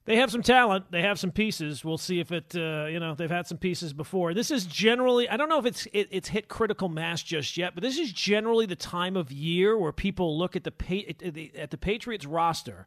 [0.05, 0.91] They have some talent.
[0.91, 1.85] They have some pieces.
[1.85, 2.55] We'll see if it.
[2.55, 4.33] Uh, you know, they've had some pieces before.
[4.33, 5.29] This is generally.
[5.29, 8.11] I don't know if it's it, it's hit critical mass just yet, but this is
[8.11, 10.73] generally the time of year where people look at the
[11.07, 12.85] at the, at the Patriots roster,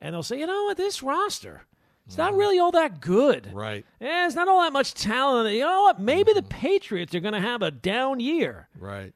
[0.00, 1.62] and they'll say, you know what, this roster,
[2.06, 3.52] it's not really all that good.
[3.52, 5.52] Right, Yeah, it's not all that much talent.
[5.54, 6.00] You know what?
[6.00, 8.68] Maybe the Patriots are going to have a down year.
[8.78, 9.12] right.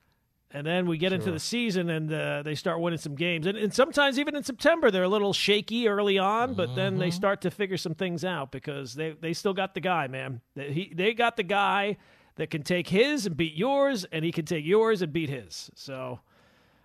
[0.52, 3.46] And then we get into the season and uh, they start winning some games.
[3.46, 7.00] And, and sometimes even in September, they're a little shaky early on, but then Mm-hmm.
[7.00, 10.40] they start to figure some things out because they, they still got the guy, man.
[10.54, 11.96] They, he, they got the guy
[12.36, 15.70] that can take his and beat yours, and he can take yours and beat his.
[15.74, 16.20] So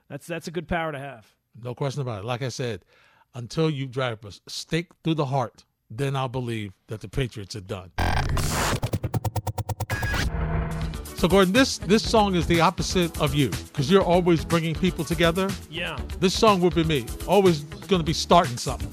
[0.09, 1.27] that's, that's a good power to have.
[1.61, 2.25] No question about it.
[2.25, 2.83] Like I said,
[3.35, 7.61] until you drive a stake through the heart, then I'll believe that the Patriots are
[7.61, 7.91] done.
[11.21, 15.05] So, Gordon, this this song is the opposite of you because you're always bringing people
[15.05, 15.51] together.
[15.69, 15.99] Yeah.
[16.19, 18.89] This song would be me, always going to be starting something.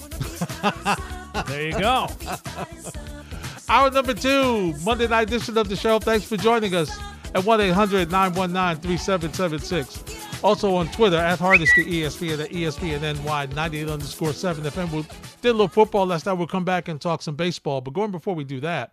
[1.47, 2.07] There you go.
[3.71, 5.99] Hour number two, Monday night edition of the show.
[6.01, 6.91] Thanks for joining us
[7.35, 10.45] at 1 800 919 3776.
[10.45, 14.91] Also on Twitter at Hardesty ESPN at ESPN NY 98 underscore 7 FM.
[14.91, 15.03] We
[15.41, 16.35] did a little football last night.
[16.35, 17.81] We'll come back and talk some baseball.
[17.81, 18.93] But Gordon, before we do that,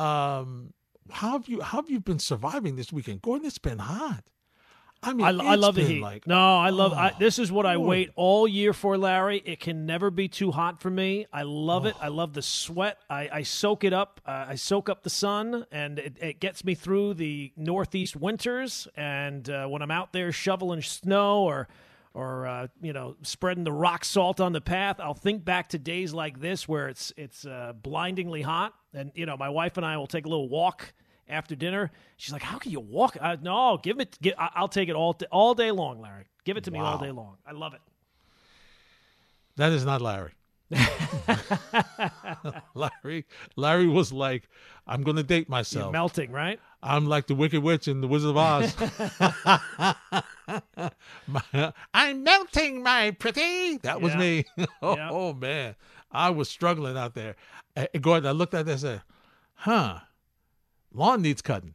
[0.00, 0.72] um,
[1.10, 3.22] how have you how have you been surviving this weekend?
[3.22, 4.24] Gordon, it's been hot.
[5.02, 6.00] I mean, I, I love the heat.
[6.00, 6.92] Like, no, I love.
[6.92, 9.42] I, Oh, this is what I wait all year for, Larry.
[9.44, 11.26] It can never be too hot for me.
[11.32, 11.94] I love it.
[11.98, 12.04] Oh.
[12.04, 12.98] I love the sweat.
[13.08, 14.20] I, I soak it up.
[14.26, 18.88] Uh, I soak up the sun, and it, it gets me through the northeast winters.
[18.96, 21.68] And uh, when I'm out there shoveling snow or
[22.16, 25.78] or uh, you know spreading the rock salt on the path, I'll think back to
[25.78, 28.72] days like this where it's it's uh, blindingly hot.
[28.94, 30.94] And you know, my wife and I will take a little walk
[31.28, 31.90] after dinner.
[32.16, 34.16] She's like, "How can you walk?" I, no, give it.
[34.22, 36.24] Give, I'll take it all all day long, Larry.
[36.44, 37.36] Give it to me all day long.
[37.46, 37.80] I love it.
[39.56, 40.32] That is not Larry.
[42.74, 43.24] Larry
[43.56, 44.48] Larry was like,
[44.86, 45.92] I'm gonna date You're myself.
[45.92, 46.60] melting, right?
[46.82, 48.74] I'm like the Wicked Witch in the Wizard of Oz.
[51.26, 53.78] My- I'm melting, my pretty.
[53.78, 54.18] That was Yeah.
[54.18, 54.44] me.
[54.82, 55.08] oh, Yeah.
[55.10, 55.74] oh, man,
[56.10, 57.36] I was struggling out there.
[57.76, 59.02] Uh, Gordon, I looked at this and said,
[59.54, 60.00] "Huh,
[60.92, 61.74] lawn needs cutting.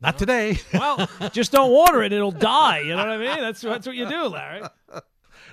[0.00, 2.80] Not today." Well, just don't water it; it'll die.
[2.80, 3.40] You know what I mean?
[3.40, 4.62] That's that's what you do, Larry.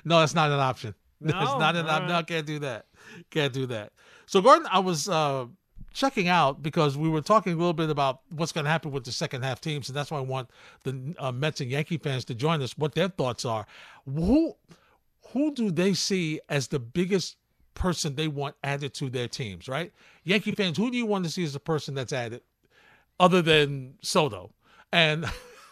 [0.05, 0.95] no, that's not an option.
[1.21, 1.31] No?
[1.31, 2.07] That's not an All option.
[2.07, 2.27] No, right.
[2.27, 2.85] can't do that.
[3.31, 3.93] Can't do that.
[4.25, 5.45] So, Gordon, I was uh,
[5.95, 9.05] checking out because we were talking a little bit about what's going to happen with
[9.05, 10.49] the second half teams, and that's why I want
[10.83, 12.77] the uh, Mets and Yankee fans to join us.
[12.77, 13.65] What their thoughts are.
[14.05, 14.55] Who
[15.31, 17.37] who do they see as the biggest
[17.73, 19.67] person they want added to their teams?
[19.67, 19.93] Right,
[20.23, 20.77] Yankee fans.
[20.77, 22.41] Who do you want to see as the person that's added,
[23.19, 24.51] other than Soto?
[24.91, 25.25] And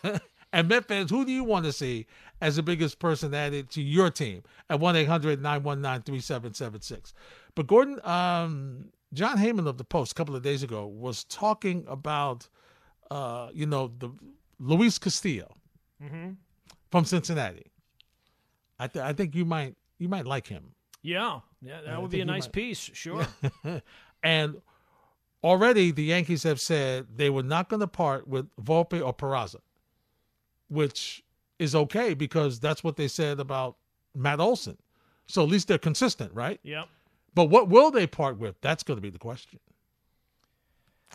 [0.54, 2.08] and Met fans, who do you want to see
[2.44, 7.14] as the biggest person added to your team at 1 800 919 3776?
[7.56, 11.86] But Gordon, um, Jon Heyman of the Post a couple of days ago was talking
[11.88, 12.48] about,
[13.12, 14.10] uh, you know, the
[14.60, 15.56] Luis Castillo
[16.92, 17.72] from Cincinnati.
[18.80, 20.74] I, th- I think you might you might like him.
[21.02, 22.80] Yeah, yeah, that I would be a nice might- piece.
[22.94, 23.26] Sure.
[24.24, 24.62] And
[25.44, 29.60] already the Yankees have said they were not going to part with Volpe or Peraza,
[30.70, 31.23] which
[31.60, 33.76] is okay because that's what they said about
[34.16, 34.78] Matt Olson.
[35.28, 36.60] So at least they're consistent, right?
[36.64, 36.88] yep.
[37.36, 38.56] But what will they part with?
[38.62, 39.60] That's going to be the question.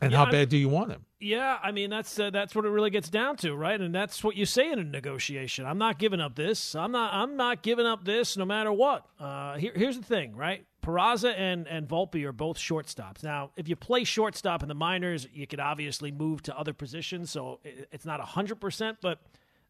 [0.00, 1.04] And Yeah, how I- bad do you want him?
[1.20, 3.80] Yeah, I mean that's uh, that's what it really gets down to, right?
[3.80, 5.66] And that's what you say in a negotiation.
[5.66, 6.76] I'm not giving up this.
[6.76, 7.12] I'm not.
[7.12, 9.04] I'm not giving up this, no matter what.
[9.18, 10.64] Uh, here, here's the thing, right?
[10.80, 13.24] Peraza and and Volpe are both shortstops.
[13.24, 17.32] Now, if you play shortstop in the minors, you could obviously move to other positions,
[17.32, 19.18] so it, it's not hundred percent, but.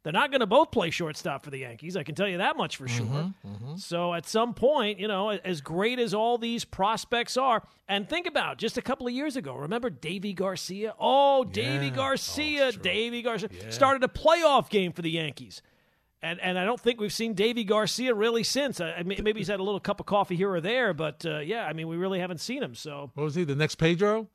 [0.08, 1.94] They're not going to both play shortstop for the Yankees.
[1.94, 3.34] I can tell you that much for sure.
[3.76, 8.26] So at some point, you know, as great as all these prospects are, and think
[8.26, 10.94] about just a couple of years ago, remember Deivi Garcia?
[10.98, 11.96] Oh, Deivi Yeah.
[11.96, 15.60] Garcia, Deivi Garcia started a playoff game for the Yankees.
[16.22, 18.80] And, and I don't think we've seen Deivi Garcia really since.
[18.80, 21.26] I, I mean, maybe he's had a little cup of coffee here or there, but
[21.26, 22.74] uh, yeah, I mean, we really haven't seen him.
[22.74, 23.44] So What was he?
[23.44, 24.28] The next Pedro?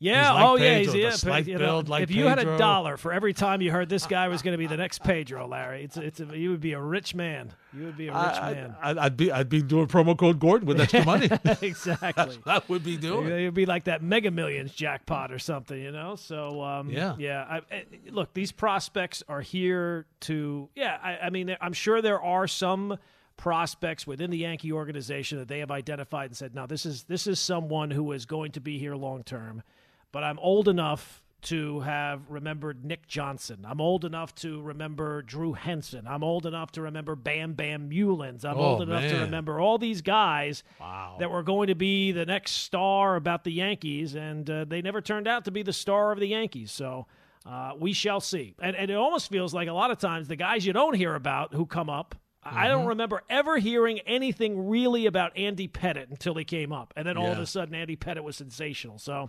[0.00, 1.10] Yeah, like oh yeah, he's yeah.
[1.10, 3.88] slight you know, build like if you had a dollar for every time you heard
[3.88, 6.60] this guy was going to be the next Pedro, Larry, it's it's a, you would
[6.60, 7.52] be a rich man.
[7.72, 8.76] You would be a rich I, man.
[8.80, 11.28] I, I'd be I'd be doing promo code Gordon with extra money.
[11.62, 12.38] exactly.
[12.46, 13.26] that would be doing.
[13.26, 16.14] It would be like that Mega Millions jackpot or something, you know.
[16.14, 17.16] So um, Yeah.
[17.18, 17.44] yeah.
[17.48, 20.68] I, I, look, these prospects are here to.
[20.76, 22.98] Yeah, I, I mean, I'm sure there are some
[23.36, 27.26] prospects within the Yankee organization that they have identified and said, "Now this is this
[27.26, 29.64] is someone who is going to be here long term."
[30.12, 33.64] But I'm old enough to have remembered Nick Johnson.
[33.68, 36.06] I'm old enough to remember Drew Henson.
[36.08, 38.44] I'm old enough to remember Bam Bam Meulens.
[38.44, 41.16] I'm Oh, old enough to remember all these guys Wow.
[41.20, 45.00] that were going to be the next star about the Yankees, and uh, they never
[45.00, 46.72] turned out to be the star of the Yankees.
[46.72, 47.06] So
[47.46, 48.54] uh, we shall see.
[48.60, 51.14] And, and it almost feels like a lot of times the guys you don't hear
[51.14, 52.16] about who come up.
[52.42, 52.88] I don't Mm-hmm.
[52.88, 57.30] remember ever hearing anything really about Andy Pettitte until he came up, and then all
[57.30, 58.98] of a sudden Andy Pettitte was sensational.
[58.98, 59.28] So,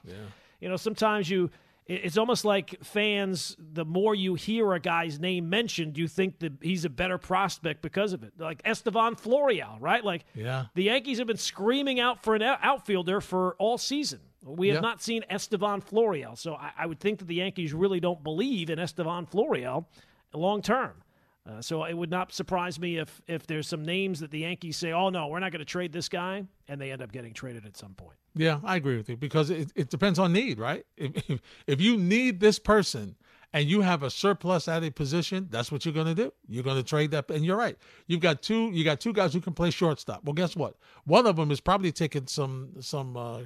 [0.60, 1.50] you know, sometimes you
[1.88, 3.58] it's almost like fans.
[3.58, 7.82] The more you hear a guy's name mentioned, you think that he's a better prospect
[7.82, 8.34] because of it.
[8.38, 10.04] Like Estevan Florial, right?
[10.06, 10.66] Like Yeah.
[10.76, 14.20] the Yankees have been screaming out for an outfielder for all season.
[14.46, 14.82] We have Yeah.
[14.82, 18.70] not seen Estevan Florial, so I, I would think that the Yankees really don't believe
[18.70, 19.88] in Estevan Florial
[20.32, 21.02] long term.
[21.50, 24.78] Uh, so it would not surprise me if if there's some names that the Yankees
[24.78, 27.34] say, "Oh no, we're not going to trade this guy," and they end up getting
[27.34, 28.18] traded at some point.
[28.36, 30.86] Yeah, I agree with you because it, it depends on need, right?
[30.98, 33.16] If, if if you need this person
[33.54, 36.32] and you have a surplus at a position, that's what you're going to do.
[36.48, 37.78] You're going to trade that, and you're right.
[38.06, 38.70] You've got two.
[38.72, 40.24] You got two guys who can play shortstop.
[40.24, 40.76] Well, guess what?
[41.06, 43.40] One of them is probably taking some some uh,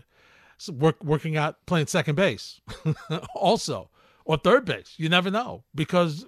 [0.73, 2.59] work working out playing second base,
[3.35, 3.89] also
[4.26, 4.93] or third base.
[4.97, 6.26] You never know because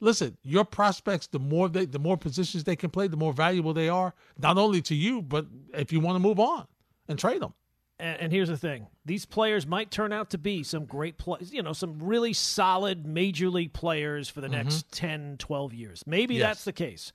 [0.00, 3.72] listen, your prospects the more they the more positions they can play, the more valuable
[3.74, 6.66] they are, not only to you, but if you want to move on
[7.08, 7.54] and trade them.
[7.98, 11.52] And, and here's the thing: these players might turn out to be some great players.
[11.52, 16.02] You know, some really solid major league players for the next 10, 12 years.
[16.06, 16.40] Maybe Mm-hmm.
[16.40, 16.48] Yes.
[16.48, 17.12] that's the case,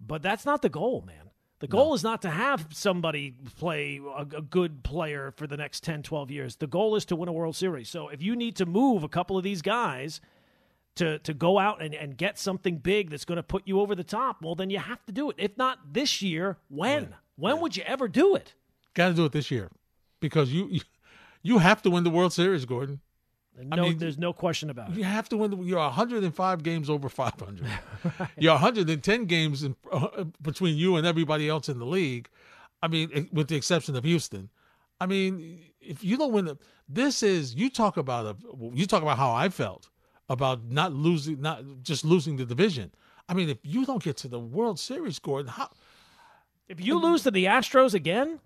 [0.00, 1.27] but that's not the goal, man.
[1.60, 5.82] The goal is not to have somebody play a, a good player for the next
[5.82, 6.56] 10, 12 years.
[6.56, 7.88] The goal is to win a World Series.
[7.88, 10.20] So if you need to move a couple of these guys
[10.96, 13.96] to, to go out and, and get something big that's going to put you over
[13.96, 15.36] the top, well, then you have to do it.
[15.38, 17.14] If not this year, when?
[17.36, 18.54] When would you ever do it?
[18.94, 19.70] Got to do it this year
[20.20, 20.80] because you
[21.42, 23.00] you have to win the World Series, Gordon.
[23.64, 24.96] No, mean- there's no question about it.
[24.96, 25.50] You have to win.
[25.50, 27.66] The, you're 105 games over 500.
[28.38, 32.28] You're 110 games in, uh, between you and everybody else in the league.
[32.82, 34.48] I mean, eh, with the exception of Houston.
[35.00, 38.36] I mean, if you don't win the, this is you talk about a
[38.74, 39.90] you talk about how I felt
[40.28, 42.92] about not losing, not just losing the division.
[43.28, 45.70] I mean, if you don't get to the World Series, Gordon, how
[46.68, 48.40] If you lose to the Astros again,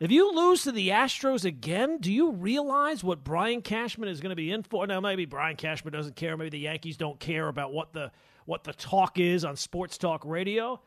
[0.00, 4.30] if you lose to the Astros again, do you realize what Brian Cashman is going
[4.30, 4.86] to be in for?
[4.86, 6.38] Now, maybe Brian Cashman doesn't care.
[6.38, 8.10] Maybe the Yankees don't care about what the
[8.46, 10.80] what the talk is on sports talk radio.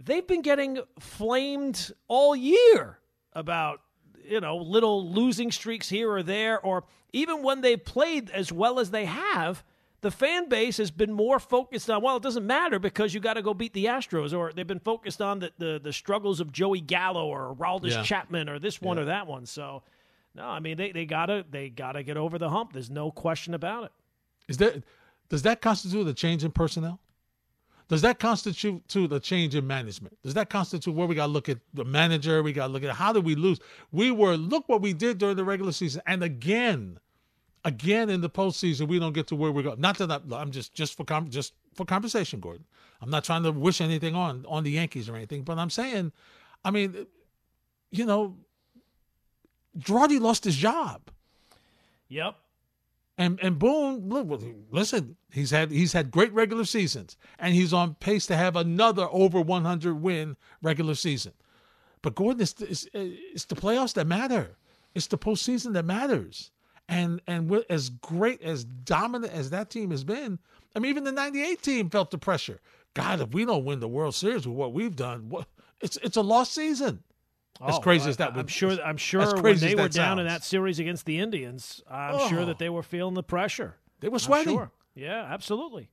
[0.00, 2.98] They've been getting flamed all year
[3.34, 3.82] about
[4.24, 8.80] you know little losing streaks here or there, or even when they've played as well
[8.80, 9.62] as they have.
[10.06, 13.34] The fan base has been more focused on, well, it doesn't matter because you got
[13.34, 16.52] to go beat the Astros, or they've been focused on the, the, the struggles of
[16.52, 18.04] Joey Gallo or Aroldis Yeah.
[18.04, 19.46] Chapman or this one or that one.
[19.46, 19.82] So,
[20.36, 22.72] no, I mean they, they gotta they gotta get over the hump.
[22.72, 23.92] There's no question about it.
[24.46, 24.84] Is that
[25.28, 27.00] does that constitute a change in personnel?
[27.88, 30.16] Does that constitute to the change in management?
[30.22, 32.44] Does that constitute where we got to look at the manager?
[32.44, 33.58] We got to look at how did we lose?
[33.90, 37.00] We were look what we did during the regular season, and again,
[37.66, 39.80] again in the postseason, we don't get to where we're going.
[39.80, 42.64] Not that I'm, I'm just just for com- just for conversation, Gordon.
[43.02, 46.12] I'm not trying to wish anything on on the Yankees or anything, but I'm saying,
[46.64, 47.06] I mean,
[47.90, 48.36] you know,
[49.78, 51.10] Girardi lost his job.
[52.08, 52.36] Yep.
[53.18, 57.94] And and Boone, look, listen, he's had he's had great regular seasons, and he's on
[57.94, 61.32] pace to have another over 100 win regular season.
[62.02, 64.56] But Gordon, it's, it's, it's the playoffs that matter.
[64.94, 66.52] It's the postseason that matters.
[66.88, 70.38] And and as great as dominant as that team has been,
[70.74, 72.60] I mean, even the '98 team felt the pressure.
[72.94, 75.48] God, if we don't win the World Series with what we've done, what,
[75.80, 77.02] it's it's a lost season.
[77.60, 78.78] As oh, crazy well, as that would, I'm sure.
[78.82, 82.28] I'm sure when they were down in that series against the Indians, I'm oh.
[82.28, 83.76] sure that they were feeling the pressure.
[84.00, 84.54] They were sweating.
[84.54, 84.70] Sure.
[84.94, 85.90] Yeah, absolutely.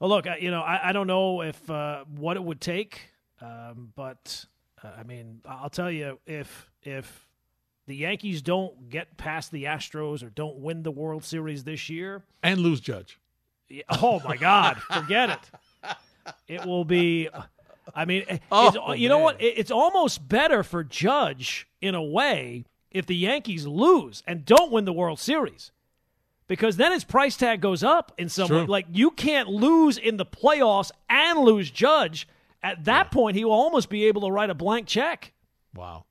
[0.00, 3.00] Well, look, you know, I, I don't know if uh, what it would take,
[3.40, 4.44] um, but
[4.82, 7.28] uh, I mean, I'll tell you, if if
[7.86, 12.22] the Yankees don't get past the Astros or don't win the World Series this year
[12.42, 13.18] and lose Judge,
[14.00, 15.94] oh my God, forget it.
[16.46, 17.28] It will be
[17.94, 19.08] I mean, oh, you man.
[19.08, 19.36] know what?
[19.40, 24.84] It's almost better for Judge in a way if the Yankees lose and don't win
[24.84, 25.72] the World Series.
[26.48, 28.66] Because then his price tag goes up in some way.
[28.66, 32.28] Like you can't lose in the playoffs and lose Judge.
[32.62, 33.14] At that yeah.
[33.14, 35.32] point, he will almost be able to write a blank check.
[35.74, 36.04] Wow.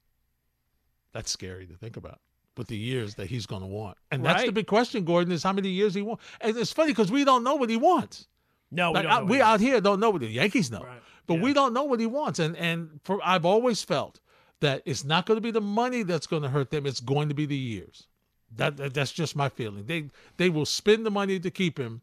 [1.14, 2.20] That's scary to think about
[2.58, 3.98] with the years that he's going to want.
[4.12, 4.46] And that's right.
[4.48, 6.24] the big question, Gordon, is how many years he wants.
[6.42, 8.28] And it's funny because we don't know what he wants.
[8.72, 10.82] No, like, we, I, we out here don't know what the Yankees know.
[10.82, 11.02] Right.
[11.28, 11.44] But yeah.
[11.44, 12.40] we don't know what he wants.
[12.40, 14.20] And and for I've always felt
[14.62, 16.86] that it's not going to be the money that's going to hurt them.
[16.86, 18.08] It's going to be the years.
[18.56, 19.86] That, that that's just my feeling.
[19.86, 22.02] They they will spend the money to keep him,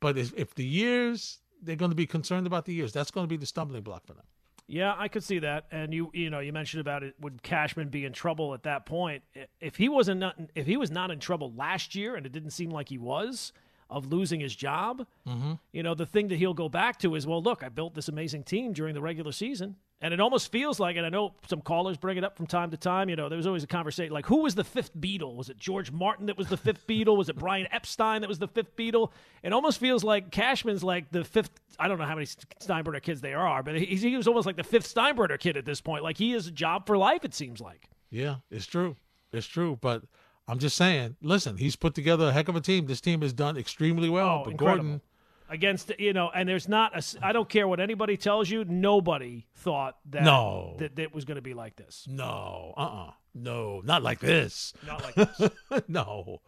[0.00, 3.24] but if, if the years they're going to be concerned about the years, that's going
[3.24, 4.24] to be the stumbling block for them.
[4.68, 5.64] Yeah, I could see that.
[5.72, 7.14] And you you know you mentioned about it.
[7.20, 9.22] Would Cashman be in trouble at that point?
[9.60, 12.50] If he wasn't not, if he was not in trouble last year, and it didn't
[12.50, 13.52] seem like he was,
[13.90, 15.54] of losing his job, mm-hmm.
[15.72, 18.08] you know, the thing that he'll go back to is, well, look, I built this
[18.08, 19.76] amazing team during the regular season.
[20.00, 22.70] And it almost feels like, and I know some callers bring it up from time
[22.70, 25.34] to time, you know, there was always a conversation like, who was the fifth Beatle?
[25.34, 27.16] Was it George Martin that was the fifth Beatle?
[27.16, 29.10] Was it Brian Epstein that was the fifth Beatle?
[29.42, 33.20] It almost feels like Cashman's like the fifth, I don't know how many Steinbrenner kids
[33.20, 36.04] there are, but he was almost like the fifth Steinbrenner kid at this point.
[36.04, 37.88] Like he is a job for life, it seems like.
[38.08, 38.94] Yeah, it's true.
[39.32, 39.78] It's true.
[39.80, 40.04] But
[40.46, 42.86] I'm just saying, listen, he's put together a heck of a team.
[42.86, 44.28] This team has done extremely well.
[44.28, 44.76] Oh, but incredible.
[44.84, 45.00] Gordon
[45.48, 47.26] against you know, and there's not a.
[47.26, 48.64] I don't care what anybody tells you.
[48.64, 52.06] Nobody thought that no that, that was going to be like this.
[52.08, 53.08] No, uh, uh-uh.
[53.08, 54.72] uh no, not like this.
[54.86, 55.50] Not like this.
[55.88, 56.40] no,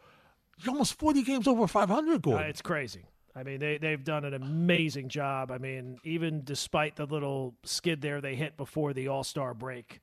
[0.59, 2.23] you're almost 40 games over 500.
[2.23, 3.05] Gordon, uh, it's crazy.
[3.35, 5.51] I mean, they they've done an amazing job.
[5.51, 10.01] I mean, even despite the little skid there they hit before the All Star break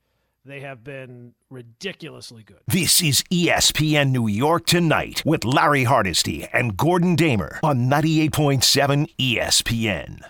[0.48, 2.60] they have been ridiculously good.
[2.68, 10.22] This is ESPN New York Tonight with Larry Hardesty and Gordon Damer on 98.7 ESPN.